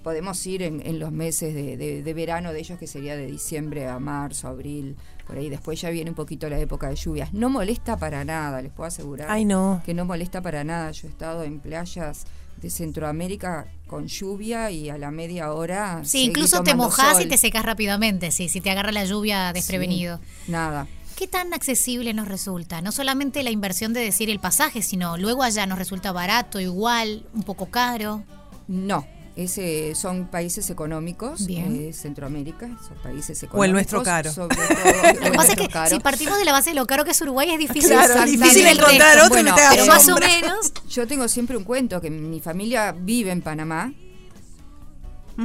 [0.03, 3.25] podemos ir en, en los meses de, de- de verano de ellos, que sería de
[3.27, 4.95] diciembre a marzo, abril,
[5.27, 5.49] por ahí.
[5.49, 7.33] Después ya viene un poquito la época de lluvias.
[7.33, 9.27] No molesta para nada, les puedo asegurar.
[9.29, 9.81] Ay, no.
[9.85, 10.91] Que no molesta para nada.
[10.91, 12.25] Yo he estado en playas
[12.61, 16.01] de Centroamérica con lluvia y a la media hora.
[16.03, 20.19] Sí, incluso te mojás y te secas rápidamente, sí, si te agarra la lluvia desprevenido.
[20.47, 20.87] Nada.
[21.15, 22.81] ¿Qué tan accesible nos resulta?
[22.81, 27.25] No solamente la inversión de decir el pasaje, sino luego allá nos resulta barato, igual,
[27.33, 28.23] un poco caro.
[28.67, 29.05] No,
[29.35, 33.59] ese son países económicos, eh, Centroamérica, son países económicos.
[33.59, 34.31] O el nuestro caro.
[34.31, 34.67] Sobre todo,
[35.23, 35.95] Lo que pasa es que caro.
[35.95, 38.67] si partimos de la base de lo caro que es Uruguay es difícil, Claro, difícil
[38.67, 41.63] el encontrar otro que Bueno, te haga pero más o menos Yo tengo siempre un
[41.63, 43.93] cuento que mi familia vive en Panamá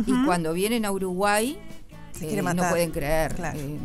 [0.06, 1.58] y cuando vienen a Uruguay
[2.20, 3.34] eh, no pueden creer.
[3.34, 3.58] Claro.
[3.58, 3.78] eh,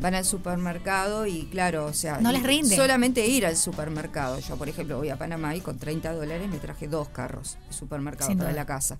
[0.00, 2.74] van al supermercado y claro, o sea, No les rinde.
[2.74, 4.38] solamente ir al supermercado.
[4.40, 7.74] Yo, por ejemplo, voy a Panamá y con 30 dólares me traje dos carros de
[7.74, 8.60] supermercado Sin para duda.
[8.60, 8.98] la casa.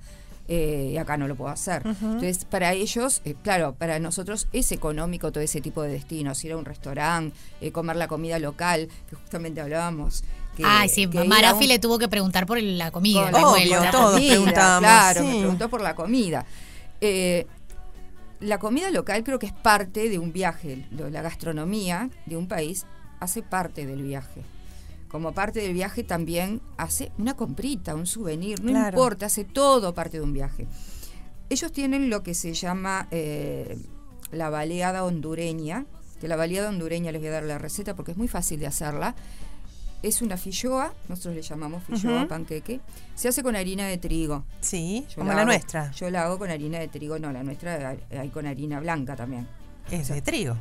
[0.52, 1.82] Eh, y acá no lo puedo hacer.
[1.86, 6.50] Entonces, para ellos, eh, claro, para nosotros es económico todo ese tipo de destinos, ir
[6.50, 10.24] a un restaurante, eh, comer la comida local, que justamente hablábamos.
[10.56, 13.22] Que, Ay, sí, que Marafi un- le tuvo que preguntar por la comida.
[13.22, 13.90] con de la Obvio, vuelta.
[13.92, 16.44] todos comida, preguntamos, Claro, me preguntó por la comida.
[17.00, 17.46] Eh,
[18.40, 20.84] la comida local creo que es parte de un viaje.
[20.90, 22.86] La gastronomía de un país
[23.20, 24.42] hace parte del viaje.
[25.10, 28.96] Como parte del viaje también hace una comprita, un souvenir, no Claro.
[28.96, 30.66] importa, hace todo parte de un viaje.
[31.48, 33.76] Ellos tienen lo que se llama eh,
[34.30, 35.84] la baleada hondureña,
[36.20, 38.68] que la baleada hondureña les voy a dar la receta porque es muy fácil de
[38.68, 39.16] hacerla.
[40.02, 42.28] Es una filloa, nosotros le llamamos filloa Ujú.
[42.28, 42.80] panqueque.
[43.16, 44.44] Se hace con harina de trigo.
[44.60, 45.90] Sí, Yo como la la hago- nuestra.
[45.90, 49.46] Yo la hago con harina de trigo, no, la nuestra hay con harina blanca también.
[49.90, 50.56] Es de trigo.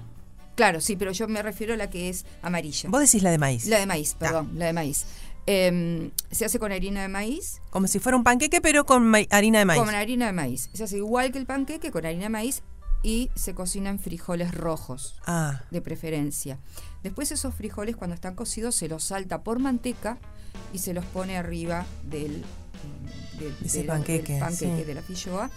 [0.59, 2.89] Claro, sí, pero yo me refiero a la que es amarilla.
[2.89, 3.65] Vos decís la de maíz.
[3.67, 5.05] La de maíz, perdón, la de maíz.
[5.45, 7.61] Em, se hace con harina de maíz.
[7.69, 9.81] Como si fuera un panqueque, pero con harina de maíz.
[9.81, 10.69] Con harina de maíz.
[10.73, 12.61] Se hace igual que el panqueque, con harina de maíz
[13.03, 15.61] y se cocinan frijoles rojos, Ah.
[15.71, 16.59] de preferencia.
[17.03, 20.17] Después esos frijoles cuando están cocidos se los salta por manteca
[20.73, 24.83] y se los pone arriba del, mm, del- del- panqueque, del panqueque sí.
[24.83, 25.49] de la filloa.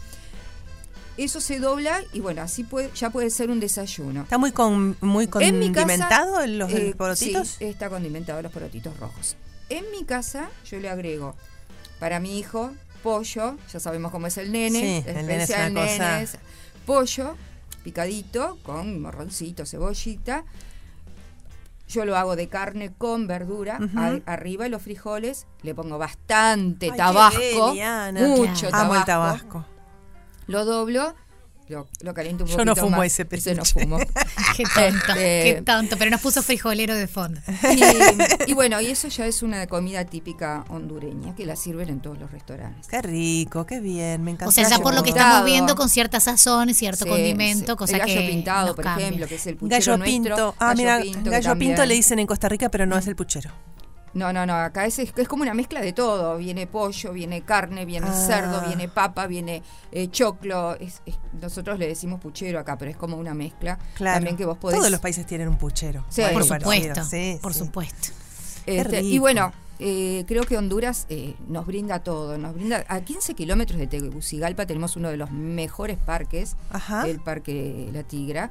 [1.16, 4.22] Eso se dobla y bueno, así puede, ya puede ser un desayuno.
[4.22, 7.48] ¿Está muy, con, muy En mi casa, condimentado en los eh, porotitos?
[7.58, 9.36] Sí, está condimentado los porotitos rojos.
[9.68, 11.34] En mi casa yo le agrego
[12.00, 15.72] para mi hijo pollo, ya sabemos cómo es el nene, Sí, el nene es especial
[15.72, 16.28] una nene
[16.86, 17.36] pollo
[17.84, 20.44] picadito con morroncito, cebollita.
[21.88, 26.90] Yo lo hago de carne con verdura, a- arriba de los frijoles le pongo bastante
[26.90, 27.74] Ay, tabasco,
[28.14, 28.76] mucho Claro.
[28.76, 29.66] Amo el tabasco.
[30.46, 31.14] Lo doblo,
[31.68, 33.06] lo, lo caliento un Yo poquito no fumo más.
[33.06, 33.72] ese Ese no peluche.
[33.80, 33.98] fumo.
[34.56, 37.40] Qué tonto, Este, qué tonto, pero nos puso frijolero de fondo.
[38.46, 42.00] y, y bueno, y eso ya es una comida típica hondureña que la sirven en
[42.00, 42.86] todos los restaurantes.
[42.88, 44.48] Qué rico, qué bien, me encanta.
[44.48, 47.72] O sea, ya por lo que estamos viendo con cierta sazón y cierto Sí, condimento,
[47.72, 47.76] sí.
[47.78, 49.06] cosa el gallo que pintado, nos por cambia.
[49.06, 50.12] ejemplo, que es el puchero Gallo nuestro.
[50.36, 50.54] pinto.
[50.58, 53.06] Ah, gallo mira, pinto, que gallo pinto le dicen en Costa Rica, pero no es
[53.06, 53.50] el puchero.
[54.14, 56.36] No, no, no, acá es, es, como una mezcla de todo.
[56.36, 58.12] Viene pollo, viene carne, viene Ah.
[58.26, 60.74] cerdo, viene papa, viene eh, choclo.
[60.74, 63.78] Es- es- nosotros le decimos puchero acá, pero es como una mezcla.
[63.94, 64.16] Claro.
[64.16, 64.78] También que vos podés...
[64.78, 66.04] Todos los países tienen un puchero.
[66.10, 66.58] Sí, Por parecido.
[66.60, 67.58] supuesto, Sí, por sí.
[67.60, 68.08] supuesto.
[68.66, 72.36] Este, y bueno, eh, creo que Honduras eh, nos brinda todo.
[72.38, 77.08] Nos brinda a 15 kilómetros de Tegucigalpa tenemos uno de los mejores parques, Ajá.
[77.08, 78.50] el Parque La Tigra,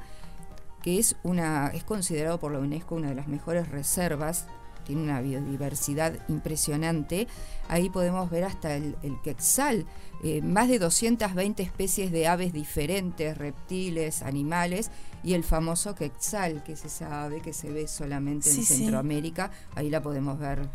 [0.82, 4.46] que es una es considerado por la UNESCO una de las mejores reservas.
[4.86, 7.28] Tiene una biodiversidad impresionante.
[7.68, 9.86] Ahí podemos ver hasta el, el quetzal,
[10.24, 14.92] eh, más de 220 especies de aves diferentes, reptiles, animales,
[15.24, 18.76] y el famoso quetzal, que es esa ave que se ve solamente en Sí, sí.
[18.78, 19.52] Centroamérica.
[19.76, 20.68] Ahí la podemos ver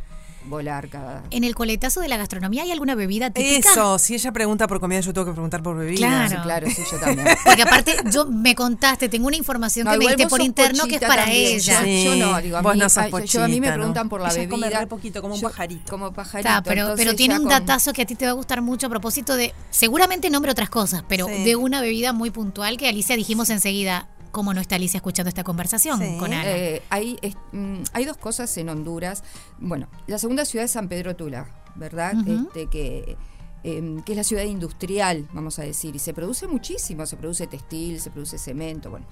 [0.47, 1.23] volar cada...
[1.31, 3.71] En el coletazo de la gastronomía hay alguna bebida típica.
[3.71, 5.97] Eso, si ella pregunta por comida, yo tengo que preguntar por bebida.
[5.99, 6.29] Claro.
[6.29, 7.29] Sí, claro, sí, yo también.
[7.45, 10.97] Porque aparte, yo me contaste, tengo una información No, que me diste por interno que
[10.97, 11.57] es pochita para también.
[11.57, 11.85] ella.
[11.85, 13.71] Yo- Yo, no, digo, a Vos mí, no sos a- yo a mí me pochita,
[13.71, 13.75] ¿no?
[13.77, 14.81] preguntan por la Ella come bebida.
[14.81, 15.91] re poquito, como un Yo- pajarito.
[15.91, 16.51] Como pajarito.
[16.65, 18.91] Pero, pero tiene un con- datazo que a ti te va a gustar mucho a
[18.91, 21.45] propósito de, seguramente nombre otras cosas, pero Sí.
[21.45, 25.45] de una bebida muy puntual que Alicia dijimos enseguida, ¿cómo no está Alicia escuchando esta
[25.45, 26.16] conversación Sí.
[26.18, 26.45] con Ana?
[26.47, 29.24] Eh, hay, es- mm, hay dos cosas en Honduras.
[29.59, 32.12] Bueno, la segunda ciudad es San Pedro Tula, ¿verdad?
[32.28, 33.16] Este, que,
[33.64, 37.47] em, que es la ciudad industrial, vamos a decir, y se produce muchísimo, se produce
[37.47, 39.07] textil, se produce cemento, bueno.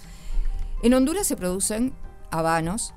[0.83, 1.95] En Honduras se producen
[2.31, 2.93] habanos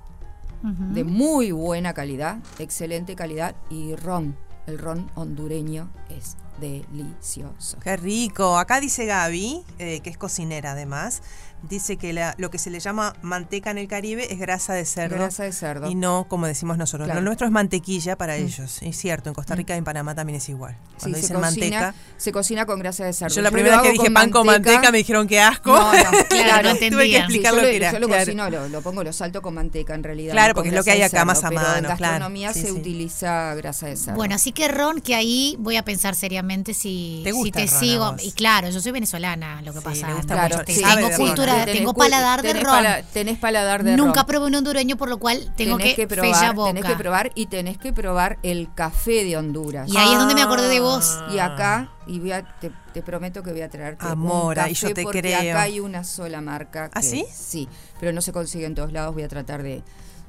[0.63, 4.35] de muy buena calidad, excelente calidad, y ron.
[4.65, 7.77] El ron hondureño es delicioso.
[7.79, 8.57] Qué rico.
[8.57, 11.21] Acá dice Gaby, eh, que es cocinera además,
[11.63, 14.85] dice que la- lo que se le llama manteca en el Caribe es grasa de
[14.85, 15.15] cerdo.
[15.15, 15.89] Grasa de cerdo.
[15.89, 17.07] Y no como decimos nosotros.
[17.07, 17.19] Claro.
[17.21, 18.41] Lo nuestro es mantequilla para Mm.
[18.43, 18.81] ellos.
[18.81, 20.73] Es cierto, en Costa Rica y en Panamá también es igual.
[20.73, 21.95] Sí, Cuando se dicen cocina, manteca.
[22.17, 23.33] se cocina con grasa de cerdo.
[23.35, 25.71] Yo la primera vez que dije pan con manteca me dijeron que asco.
[25.71, 27.91] No, no, Claro, claro, no Tuve que explicar Sí, lo yo que era.
[27.91, 28.25] Yo lo claro.
[28.25, 30.33] cocino, lo, lo pongo, lo salto con manteca en realidad.
[30.33, 31.97] Claro, porque es lo que hay acá más a mano, En claro.
[31.99, 32.71] gastronomía se sí.
[32.71, 34.15] utiliza grasa de cerdo.
[34.15, 38.15] Bueno, así que Ron, que ahí voy a pensar seriamente si, ¿Te si sigo.
[38.21, 40.07] Y claro, yo soy venezolana, lo que pasa.
[40.07, 41.15] sabe tengo de
[41.53, 42.71] Tenés tengo paladar de tenés ron.
[42.73, 44.27] pala- tenés paladar de Nunca ron.
[44.27, 46.69] probé un hondureño, por lo cual tengo tenés que, que fella probar, boca.
[46.73, 49.89] tenés que probar y tenés que probar el café de Honduras.
[49.91, 51.17] Y ahí es donde me acordé de vos.
[51.33, 54.73] Y acá, y voy a- te, te prometo que voy a traerte Amora, un y
[54.73, 55.39] café yo te porque creo.
[55.51, 56.89] acá hay una sola marca.
[56.93, 57.25] ¿Ah, que- sí?
[57.33, 57.67] Sí,
[57.99, 59.13] pero no se consigue en todos lados.
[59.13, 59.83] Voy a tratar de,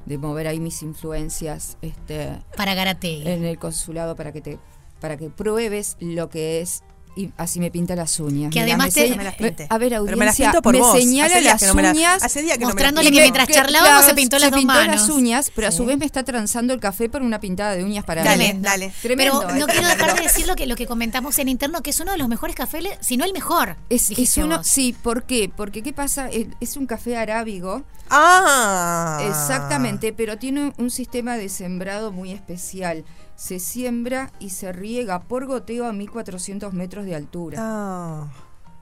[0.06, 3.26] de mover ahí mis influencias este, Para Garatei.
[3.28, 4.58] en el consulado para que te
[5.00, 6.82] para que pruebes lo que es
[7.18, 8.52] y así me pinta las uñas.
[8.52, 9.66] Que además me te- se- me las pinte.
[9.68, 10.98] a ver, Pero me las audiencia, pinto por me vos.
[10.98, 13.10] señala Hace las que no me las- uñas hace días que no me las mostrándole
[13.10, 15.00] que mientras charlábamos claro, se pintó las dos pintó manos.
[15.00, 17.84] las uñas, pero a su vez me está transando el café por una pintada de
[17.84, 18.60] uñas para Dale, mí.
[18.62, 18.92] dale.
[19.02, 21.90] Tremendo, Pero no quiero dejar de decir lo que, lo que comentamos en interno, que
[21.90, 23.76] es uno de los mejores cafés, si no el mejor.
[23.90, 24.66] Es, uno, vos.
[24.66, 25.50] sí, ¿por qué?
[25.54, 26.28] Porque ¿qué pasa?
[26.30, 29.18] Es, es un café arábigo, Ah.
[29.28, 33.04] exactamente, pero tiene un sistema de sembrado muy especial.
[33.38, 37.58] Se siembra y se riega por goteo a 1400 metros de altura.
[37.60, 38.32] Ah.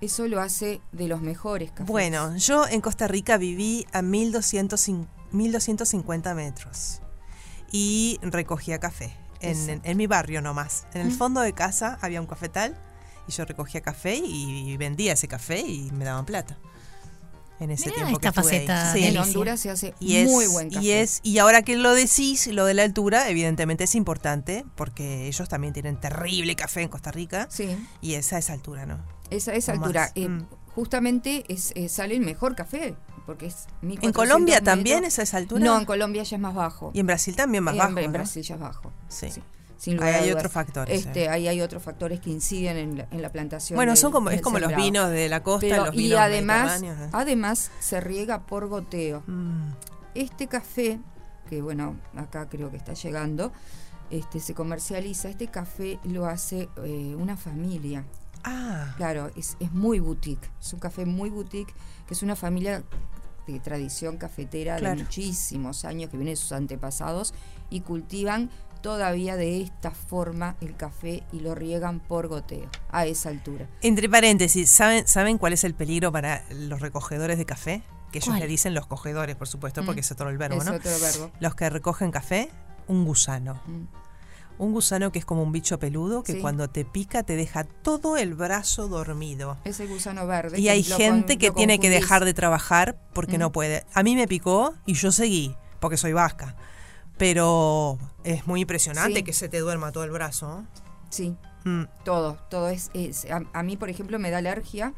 [0.01, 1.87] Eso lo hace de los mejores cafés.
[1.87, 7.03] Bueno, yo en Costa Rica viví a 1200 cin- 1250 metros
[7.71, 9.15] y recogía café.
[9.41, 10.87] En, en, mi barrio nomás.
[10.95, 12.75] En el fondo de casa había un cafetal
[13.29, 16.57] y yo recogía café y vendía ese café y me daban plata.
[17.59, 18.45] En ese Mirá tiempo que esta ahí.
[18.45, 19.05] faceta Sí.
[19.05, 19.17] En.
[19.19, 20.85] Honduras se hace Y es, muy buen café.
[20.85, 25.27] Y, es, y ahora que lo decís, lo de la altura, evidentemente es importante, porque
[25.27, 27.49] ellos también tienen terrible café en Costa Rica.
[27.51, 27.77] Sí.
[28.03, 29.05] Y esa es altura, ¿no?
[29.31, 30.11] Esa, O altura.
[30.15, 30.47] eh, Mm.
[30.75, 32.95] Justamente es, eh, sale el mejor café,
[33.25, 34.75] porque es 1400 ¿En Colombia metros.
[34.75, 35.65] también es a esa altura?
[35.65, 36.91] No, en Colombia ya es más bajo.
[36.93, 37.99] Y en Brasil también más Eh, bajo.
[37.99, 38.13] En ¿no?
[38.13, 38.93] Brasil ya es bajo.
[39.09, 39.29] Sí.
[39.77, 41.29] Sin Ahí lugar hay otros factores, Este, eh.
[41.29, 43.77] Ahí hay otros factores que inciden en la, en la plantación.
[43.77, 46.19] Bueno, del- son como, es como los vinos de la costa, Pero- los y vinos
[46.21, 47.11] además, mediterráneos, ¿eh?
[47.13, 49.23] además se riega por goteo.
[49.27, 49.73] Mm.
[50.15, 50.99] Este café,
[51.51, 53.53] que bueno, acá creo que está llegando,
[54.11, 55.29] este se comercializa.
[55.29, 58.05] Este café lo hace eh, una familia.
[58.45, 58.95] Ah.
[58.97, 60.49] Claro, es, es muy boutique.
[60.61, 61.75] Es un café muy boutique,
[62.07, 62.83] que es una familia
[63.47, 64.97] de tradición cafetera Claro.
[64.97, 67.35] de muchísimos años, que vienen de sus antepasados
[67.71, 68.51] y cultivan
[68.81, 73.67] todavía de esta forma el café y lo riegan por goteo, a esa altura.
[73.83, 77.83] Entre paréntesis, ¿saben, ¿saben cuál es el peligro para los recogedores de café?
[78.13, 78.41] Que ellos ¿Cuál?
[78.41, 79.87] le dicen los cogedores, por supuesto, Mm.
[79.87, 80.75] porque es otro el verbo, Es ¿no?
[80.75, 81.31] otro verbo.
[81.41, 82.49] Los que recogen café,
[82.87, 83.61] un gusano.
[84.59, 86.39] Un gusano que es como un bicho peludo que Sí.
[86.41, 89.59] cuando te pica te deja todo el brazo dormido.
[89.65, 90.59] Ese gusano verde.
[90.59, 93.41] Y hay gente con- que tiene que dejar de trabajar porque Mm.
[93.41, 93.85] no puede.
[93.93, 96.57] A mí me picó y yo seguí, porque soy vasca.
[97.19, 99.25] Pero es muy impresionante Sí.
[99.25, 100.65] que se te duerma todo el brazo.
[101.11, 101.85] Sí, Mm.
[102.05, 102.91] todo, todo es...
[102.95, 104.93] es- a, a mí, por ejemplo, me da alergia.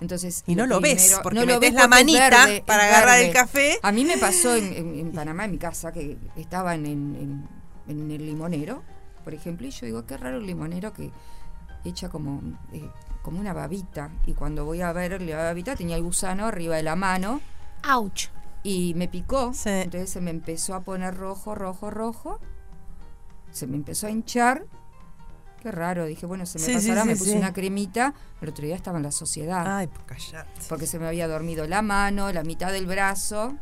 [0.00, 3.26] Entonces, Y no lo ves, porque no lo ves la manita verde, para agarrar verde.
[3.28, 3.78] el café.
[3.82, 7.48] A mí me pasó en, en- en Panamá, en mi casa, que estaban en, en-
[7.88, 8.82] en el limonero,
[9.24, 11.10] por ejemplo, y yo digo, qué raro el limonero que
[11.84, 12.40] echa como,
[12.72, 12.88] eh,
[13.22, 14.10] como una babita.
[14.26, 17.42] Y cuando voy a ver la babita, tenía el gusano arriba de la mano.
[17.82, 18.28] ¡Auch!
[18.62, 19.52] Y me picó.
[19.64, 22.38] Entonces se me empezó a poner rojo, rojo, rojo.
[23.50, 24.66] Se me empezó a hinchar.
[25.62, 27.36] Qué raro, dije, bueno, se me Sí, pasará, sí, me puse sí.
[27.36, 29.64] una cremita, el otro día estaba en la sociedad.
[29.66, 30.48] Ay, pues callate.
[30.70, 33.56] Porque se me había dormido la mano, la mitad del brazo.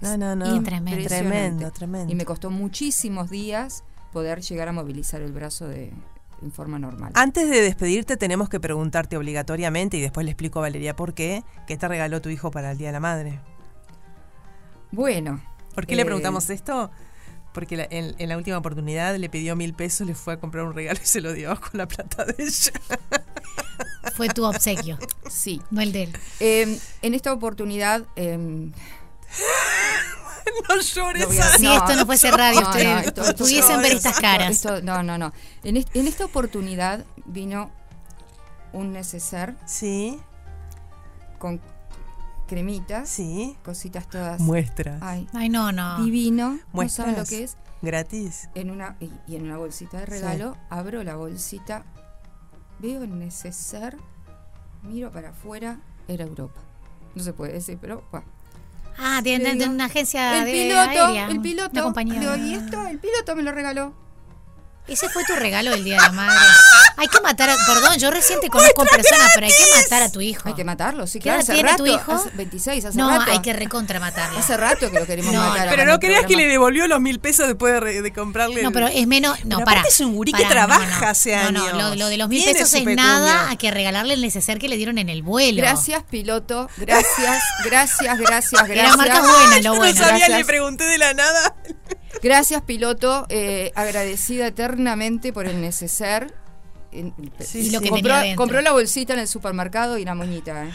[0.00, 0.46] No, no, no.
[0.56, 1.06] Impresionante.
[1.06, 2.10] Tremendo, tremendo.
[2.12, 5.92] Y me costó muchísimos días poder llegar a movilizar el brazo de,
[6.40, 7.12] en forma normal.
[7.14, 11.44] Antes de despedirte tenemos que preguntarte obligatoriamente y después le explico a Valeria por qué,
[11.66, 13.40] ¿qué te regaló tu hijo para el Día de la Madre?
[14.94, 15.40] Bueno.
[15.74, 16.90] ¿Por qué le eh, preguntamos esto?
[17.52, 20.64] Porque la- en, en la última oportunidad le pidió mil pesos, le fue a comprar
[20.64, 22.72] un regalo y se lo dio con la plata de ella.
[24.16, 24.98] Fue tu obsequio.
[25.28, 25.60] Sí.
[25.70, 26.12] No el de él.
[26.38, 28.04] Eh, en esta oportunidad.
[28.16, 28.36] eh,
[30.68, 31.22] no llores.
[31.22, 33.82] lo voy a- Sí, esto no puede ser radio, no, ustedes no, esto- esto- pudiesen
[33.82, 34.50] ver estas caras.
[34.50, 35.32] esto- no, no, no.
[35.64, 37.70] En, est- en esta oportunidad vino
[38.72, 39.54] un neceser.
[39.66, 40.20] Sí.
[41.38, 41.60] Con
[42.46, 43.08] cremitas.
[43.08, 43.56] Sí.
[43.64, 44.40] Cositas todas.
[44.40, 45.00] Muestras.
[45.02, 46.02] Ay, Ay, no, no.
[46.04, 46.58] Divino.
[46.72, 47.56] ¿No saben lo Muestras que es?
[47.82, 48.48] Gratis.
[48.54, 51.84] En una, y, y en una bolsita de regalo, abro la bolsita,
[52.78, 53.96] veo el neceser,
[54.82, 56.60] miro para afuera, era Europa.
[57.14, 58.26] No se puede decir, pero bueno.
[58.96, 59.36] Ah, de
[59.68, 61.24] una agencia el de piloto, aérea.
[61.26, 62.14] el Una piloto, compañía.
[62.14, 63.92] le digo, y esto, el piloto me lo regaló.
[64.86, 66.38] Ese fue tu regalo del Día de la Madre.
[66.98, 67.56] Hay que matar a...
[67.66, 70.46] Perdón, yo recién te conozco en persona, pero hay que matar a tu hijo.
[70.46, 72.12] Hay que matarlo, sí, ¿Qué claro, edad hace tiene rato, tu hijo?
[72.12, 73.30] hace 26, hace no, rato.
[73.32, 74.38] hay que recontra matarlo.
[74.38, 75.70] Hace rato que lo queremos No, matar.
[75.70, 78.62] Pero no creas que le devolvió los mil pesos después de, re- de comprarle.
[78.62, 79.42] No, pero es menos.
[79.46, 79.80] No, Pero para.
[79.82, 81.72] es un gurí que trabaja hace no, años.
[81.72, 84.68] No, lo, lo de los mil pesos es nada a que regalarle el neceser que
[84.68, 85.56] le dieron en el vuelo.
[85.62, 86.68] Gracias, piloto.
[86.76, 88.68] Gracias, gracias, gracias, gracias.
[88.70, 89.98] Era marca buena, lo bueno.
[89.98, 91.54] No sabía, le pregunté de la nada.
[92.24, 93.26] Gracias, piloto.
[93.28, 96.34] eh, agradecida eternamente por el neceser.
[96.90, 97.88] Y lo que
[98.36, 100.64] compró, la bolsita en el supermercado y una moñita.
[100.64, 100.70] ¿eh?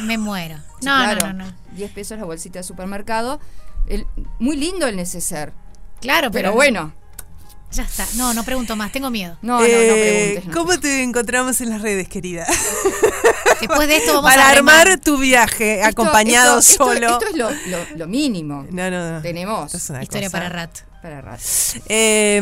[0.00, 0.56] Me muero.
[0.80, 1.26] Sí, No, claro.
[1.28, 1.52] no, no, no.
[1.72, 3.40] 10 pesos la bolsita de supermercado.
[3.86, 4.06] El-
[4.38, 5.52] muy lindo el neceser.
[6.00, 6.48] Claro, pero.
[6.48, 6.92] Pero bueno.
[7.74, 8.06] Ya está.
[8.14, 9.36] No, no pregunto más, tengo miedo.
[9.42, 10.46] No, no, no Eh, preguntes.
[10.46, 10.52] no.
[10.60, 12.46] ¿Cómo te encontramos en las redes, querida?
[13.60, 14.82] Después de esto vamos Para a remar.
[14.86, 17.12] armar tu viaje Esto- acompañado esto- esto- solo.
[17.18, 18.66] Esto, es lo, lo- lo mínimo.
[18.70, 19.22] No, no, no.
[19.22, 19.74] Tenemos.
[19.74, 20.38] Es una Historia cosa.
[20.38, 20.80] para rato.
[21.04, 21.42] Para rato.
[21.90, 22.40] Eh,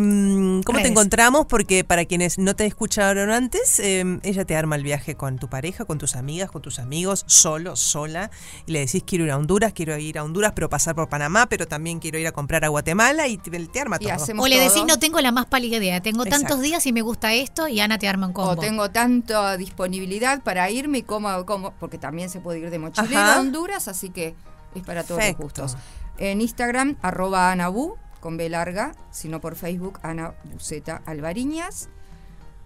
[0.64, 1.46] ¿Cómo te encontramos?
[1.46, 5.48] Porque para quienes no te escucharon antes, eh, ella te arma el viaje con tu
[5.48, 8.30] pareja, con tus amigas, con tus amigos, solo, sola.
[8.66, 11.46] Y le decís, quiero ir a Honduras, quiero ir a Honduras, pero pasar por Panamá,
[11.46, 14.40] pero también quiero ir a comprar a Guatemala y te, te arma Y todo.
[14.40, 14.86] O le decís, todo.
[14.86, 16.00] no tengo la más pálida idea.
[16.00, 16.46] Tengo Exacto.
[16.46, 18.52] tantos días y me gusta esto y Ana te arma un combo.
[18.52, 22.78] O tengo tanta disponibilidad para irme y como, como porque también se puede ir de
[22.78, 23.38] mochilero Ajá.
[23.38, 24.36] a Honduras, así que
[24.76, 25.42] es para todos Perfecto.
[25.42, 25.76] los gustos.
[26.18, 31.90] En Instagram, arroba Anabu, con B larga, sino por Facebook, Ana Buceta Alvariñas.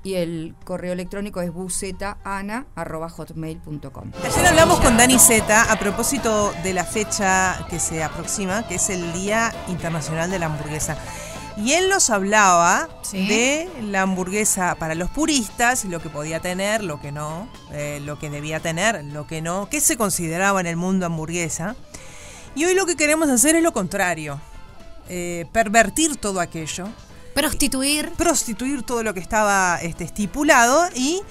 [0.04, 4.12] Y el correo electrónico es bucetaana arroba hotmail.com.
[4.24, 8.88] Ayer hablamos con Dani Zeta a propósito de la fecha que se aproxima, que es
[8.90, 10.96] el Día Internacional de la Hamburguesa.
[11.56, 13.26] Y él nos hablaba Sí.
[13.26, 18.18] de la hamburguesa para los puristas, lo que podía tener, lo que no, eh, lo
[18.18, 21.74] que debía tener, lo que no, qué se consideraba en el mundo hamburguesa.
[22.54, 24.38] Y hoy lo que queremos hacer es lo contrario,
[25.08, 26.88] eh, pervertir todo aquello.
[27.34, 28.10] Prostituir.
[28.12, 31.22] Prostituir todo lo que estaba este, estipulado y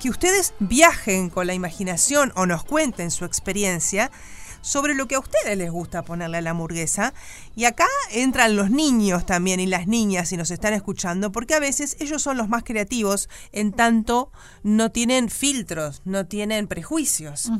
[0.00, 4.10] que ustedes viajen con la imaginación o nos cuenten su experiencia
[4.60, 7.14] sobre lo que a ustedes les gusta ponerle a la hamburguesa.
[7.56, 11.58] Y acá entran los niños también y las niñas si nos están escuchando, porque a
[11.58, 14.30] veces ellos son los más creativos en tanto
[14.62, 17.50] no tienen filtros, no tienen prejuicios.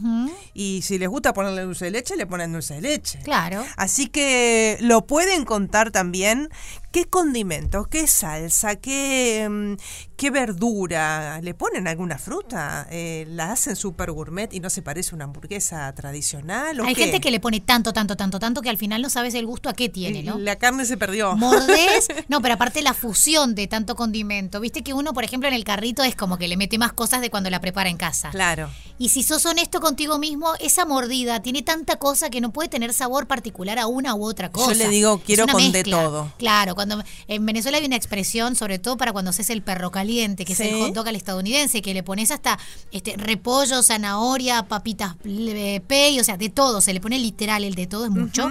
[0.53, 3.21] Y si les gusta ponerle dulce de leche, le ponen dulce de leche.
[3.25, 3.65] Claro.
[3.77, 6.51] Así que lo pueden contar también
[6.93, 9.75] qué condimento, qué salsa, qué, mm,
[10.17, 11.41] qué verdura.
[11.43, 12.87] ¿Le ponen alguna fruta?
[12.91, 16.81] Eh, ¿La hacen súper gourmet y no se parece a una hamburguesa tradicional?
[16.81, 17.05] ¿o Hay qué?
[17.05, 19.69] gente que le pone tanto, tanto, tanto, tanto que al final no sabes el gusto
[19.69, 20.39] a qué tiene, ¿no?
[20.39, 21.37] La carne se perdió.
[21.37, 24.61] Mordés, no, pero aparte la fusión de tanto condimento.
[24.61, 27.21] Viste que uno, por ejemplo, en el carrito es como que le mete más cosas
[27.21, 28.31] de cuando la prepara en casa.
[28.31, 28.71] Claro.
[28.99, 32.93] Y si sos honesto contigo mismo, esa mordida tiene tanta cosa que no puede tener
[32.95, 34.73] sabor particular a una u otra cosa.
[34.73, 36.33] Yo le digo, Es quiero con de todo.
[36.39, 40.45] Claro, cuando en Venezuela hay una expresión, sobre todo para cuando haces el perro caliente,
[40.45, 40.69] que es Sí.
[40.69, 42.59] el hot dog al estadounidense, que le pones hasta
[42.91, 47.75] este repollo, zanahoria, papitas eh, pey, o sea, de todo, se le pone literal el
[47.75, 48.51] de todo es mucho.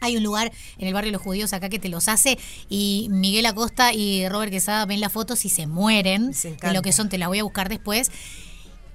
[0.00, 2.38] Hay un lugar en el barrio de los judíos acá que te los hace
[2.68, 6.92] y Miguel Acosta y Robert Quesada ven las fotos y se mueren de lo que
[6.92, 8.10] son, te la voy a buscar después.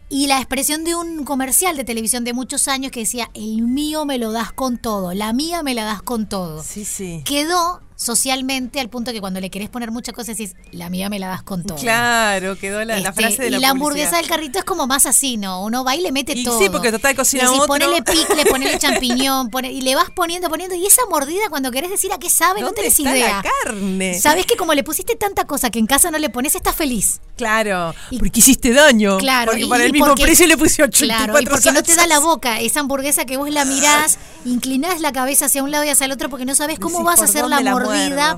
[0.10, 4.06] Y la expresión de un comercial de televisión de muchos años que decía, el mío
[4.06, 6.62] me lo das con todo, la mía me la das con todo.
[6.62, 7.24] Sí, sí.
[7.26, 11.20] Quedó socialmente al punto que cuando le querés poner muchas cosas decís, la mía me
[11.20, 11.78] la das con todo.
[11.78, 14.88] Claro, quedó la, la Este, frase de la y la hamburguesa del carrito es como
[14.88, 15.64] más así, ¿no?
[15.64, 16.60] Uno va y le mete Y todo.
[16.60, 17.68] sí, porque total cocina decís, otro.
[17.68, 20.76] ponele picle, ponele champiñón, y le vas poniendo, poniendo.
[20.76, 23.42] Y esa mordida cuando querés decir a qué sabe, no ¿Dónde tenés está idea.
[23.44, 24.20] la carne?
[24.20, 27.22] Sabes que como le pusiste tanta cosa que en casa no le pones, estás feliz.
[27.38, 29.18] Claro, porque hiciste daño.
[29.18, 31.82] Claro, Porque y- para el mismo porque- precio le puse 84 Claro, y porque no
[31.82, 32.08] te da salsas.
[32.08, 35.90] la boca esa hamburguesa que vos la mirás, inclinás la cabeza hacia un lado y
[35.90, 37.72] hacia el otro porque no sabes cómo Decís, vas a ¿por hacer la mordida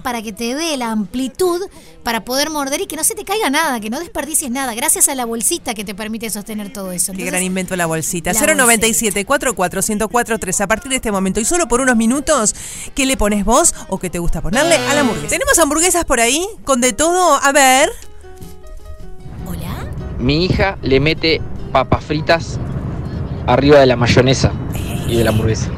[0.03, 1.61] para que te dé la amplitud
[2.03, 5.09] para poder morder y que no se te caiga nada, que no desperdicies nada, gracias
[5.09, 7.07] a la bolsita que te permite sostener todo eso.
[7.07, 8.31] Qué Entonces, gran invento la bolsita.
[8.33, 12.55] La 097 44 1043 A partir de este momento y solo por unos minutos,
[12.93, 15.27] ¿qué le pones vos o qué te gusta ponerle a la hamburguesa?
[15.29, 16.45] ¿Tenemos hamburguesas por ahí?
[16.63, 17.39] ¿Con de todo?
[17.41, 17.89] A ver.
[20.19, 21.41] Mi hija le mete
[21.71, 22.57] papas fritas
[23.47, 24.51] arriba de la mayonesa
[25.07, 25.71] y de la hamburguesa.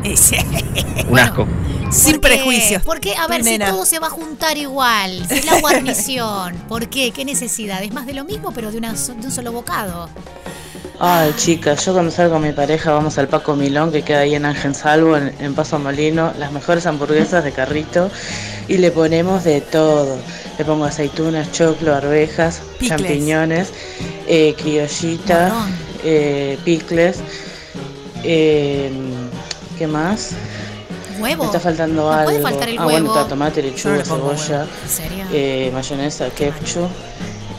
[1.10, 1.48] Un asco.
[1.92, 2.36] Sin ¿por qué?
[2.36, 2.84] prejuicios.
[2.84, 6.88] Porque, a ver, si todo se va a juntar igual, si es la guarnición, ¿por
[6.90, 7.12] qué?
[7.12, 7.84] ¿Qué necesidad?
[7.84, 10.10] Es más de lo mismo, pero de, una, de un solo bocado.
[11.00, 14.34] Ay, chicas, yo cuando salgo con mi pareja vamos al Paco Milón, que queda ahí
[14.34, 18.10] en Ángel Salvo, en, en Paso Molino, las mejores hamburguesas de carrito,
[18.68, 20.18] y le ponemos de todo.
[20.58, 22.90] Le pongo aceitunas, choclo, arvejas, Picles.
[22.90, 23.70] champiñones,
[24.28, 25.54] eh, criollita,
[26.04, 27.20] eh, picles,
[28.24, 28.92] eh,
[29.78, 30.32] ¿qué más?
[31.20, 31.44] Huevo.
[31.44, 32.26] Me está faltando No algo.
[32.26, 33.16] puede faltar el ah, bueno, huevo.
[33.18, 34.66] está tomate, lechuga, cebolla,
[35.32, 36.90] eh, mayonesa, ketchup.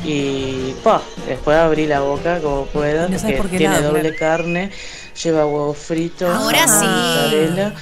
[0.05, 4.17] Y pa, después abrí la boca como pueda, No porque por qué tiene doble claro.
[4.45, 4.71] carne,
[5.23, 6.87] lleva huevo frito, Ahora jamón, sí.
[6.87, 7.75] mozzarella.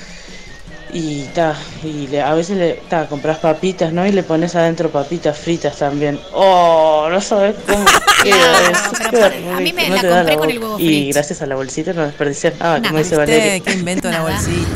[0.92, 1.54] Y ta,
[1.84, 4.06] y le- a veces le ta, compras papitas, ¿no?
[4.06, 6.18] Y le pones adentro papitas fritas también.
[6.32, 7.84] Oh, no sabes cómo
[8.22, 9.50] queda eso.
[9.54, 11.14] a mí me rico, la compré con el huevo Y frito.
[11.16, 13.14] gracias a la bolsita no desperdicias nada, como dice.
[13.16, 13.60] Valeria.
[13.60, 14.68] Qué invento la bolsita.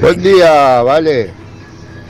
[0.00, 1.30] Buen día, vale.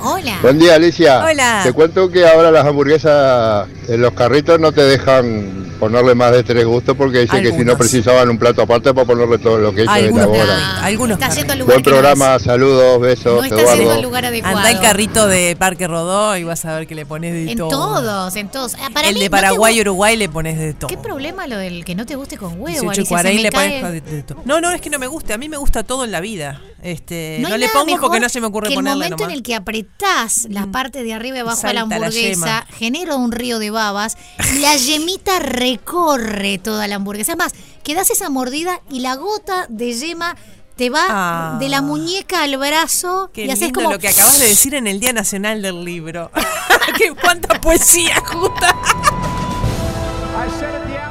[0.03, 0.39] Hola.
[0.43, 1.25] Buen día, Alicia.
[1.25, 1.61] Hola.
[1.63, 6.43] Te cuento que ahora las hamburguesas en los carritos no te dejan ponerle más de
[6.43, 9.75] tres gustos porque dicen que si no precisaban un plato aparte para ponerle todo lo
[9.75, 10.61] que ellos Algunos, elaboran.
[10.85, 14.03] algunos Está yendo al lugar Buen que no programa, saludos, besos, No está yendo al
[14.03, 14.57] lugar adecuado.
[14.59, 17.59] Anda el carrito de Parque Rodó y vas a ver que le pones de En
[17.59, 17.71] todo.
[17.71, 18.75] todos, en todos.
[18.81, 20.89] Ah, para el mí, de no te Paraguay gu- y Uruguay le pones de todo.
[20.89, 22.67] ¿Qué problema lo del que no te guste con huevo?
[22.69, 23.05] 18 Alicia?
[23.05, 24.43] Se 40 me le cae- de todo.
[24.45, 26.61] No, no es que no me guste, a mí me gusta todo en la vida.
[26.83, 29.33] Este, no, le pongo porque no se me ocurre que el ponerle momento nomás.
[29.33, 33.33] en el que apretás la parte de arriba y abajo de la hamburguesa, genera un
[33.33, 34.17] río de babas
[34.55, 37.33] y la yemita recorre toda la hamburguesa.
[37.33, 37.53] Es más,
[37.83, 40.37] que das esa mordida y la gota de yema
[40.77, 41.57] te va Ah.
[41.61, 44.87] de la muñeca al brazo Qué y haces como lo que acabas de decir en
[44.87, 46.31] el Día Nacional del Libro.
[46.97, 48.75] ¡Qué cuánta poesía, justa!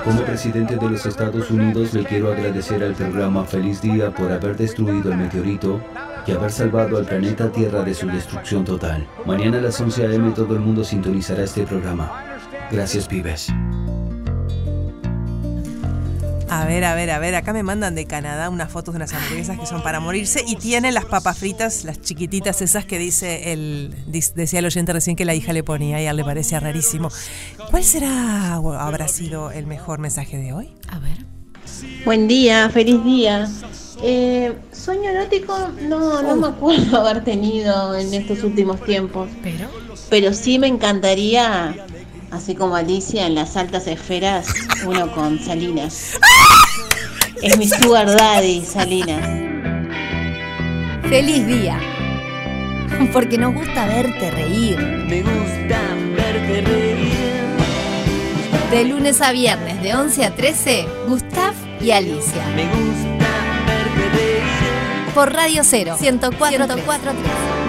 [0.03, 4.55] Como presidente de los Estados Unidos le quiero agradecer al programa Feliz Día por haber
[4.55, 5.81] destruido el meteorito
[6.25, 9.07] y haber salvado al planeta Tierra de su destrucción total.
[9.25, 10.31] Mañana a las 11 a.m.
[10.31, 12.23] todo el mundo sintonizará este programa.
[12.71, 13.51] Gracias, pibes.
[16.49, 19.13] A ver, a ver, a ver, acá me mandan de Canadá unas fotos de unas
[19.13, 23.53] hamburguesas que son para morirse y tienen las papas fritas, las chiquititas esas que dice
[23.53, 23.93] el
[24.35, 27.09] decía el oyente recién que la hija le ponía y a él le parecía rarísimo.
[27.69, 30.69] ¿Cuál será o habrá sido el mejor mensaje de hoy?
[30.87, 31.17] A ver.
[32.03, 33.47] Buen día, feliz día.
[34.01, 39.29] Eh, sueño erótico, no, no me acuerdo haber tenido en estos últimos tiempos.
[39.43, 39.67] Pero.
[40.09, 41.75] Pero sí me encantaría,
[42.31, 44.47] así como Alicia en las altas esferas,
[44.85, 46.17] uno con Salinas.
[47.41, 49.25] Es mi sugar daddy, Salinas.
[51.07, 51.79] Feliz día.
[53.13, 54.77] Porque nos gusta verte reír.
[54.77, 55.79] Me gusta
[56.17, 56.97] verte reír.
[58.71, 62.45] De lunes a viernes, de 11 a 13, Gustav y Alicia.
[62.55, 63.29] Me gusta
[63.65, 65.13] verte reír.
[65.15, 67.68] Por Radio Cero, 104.3.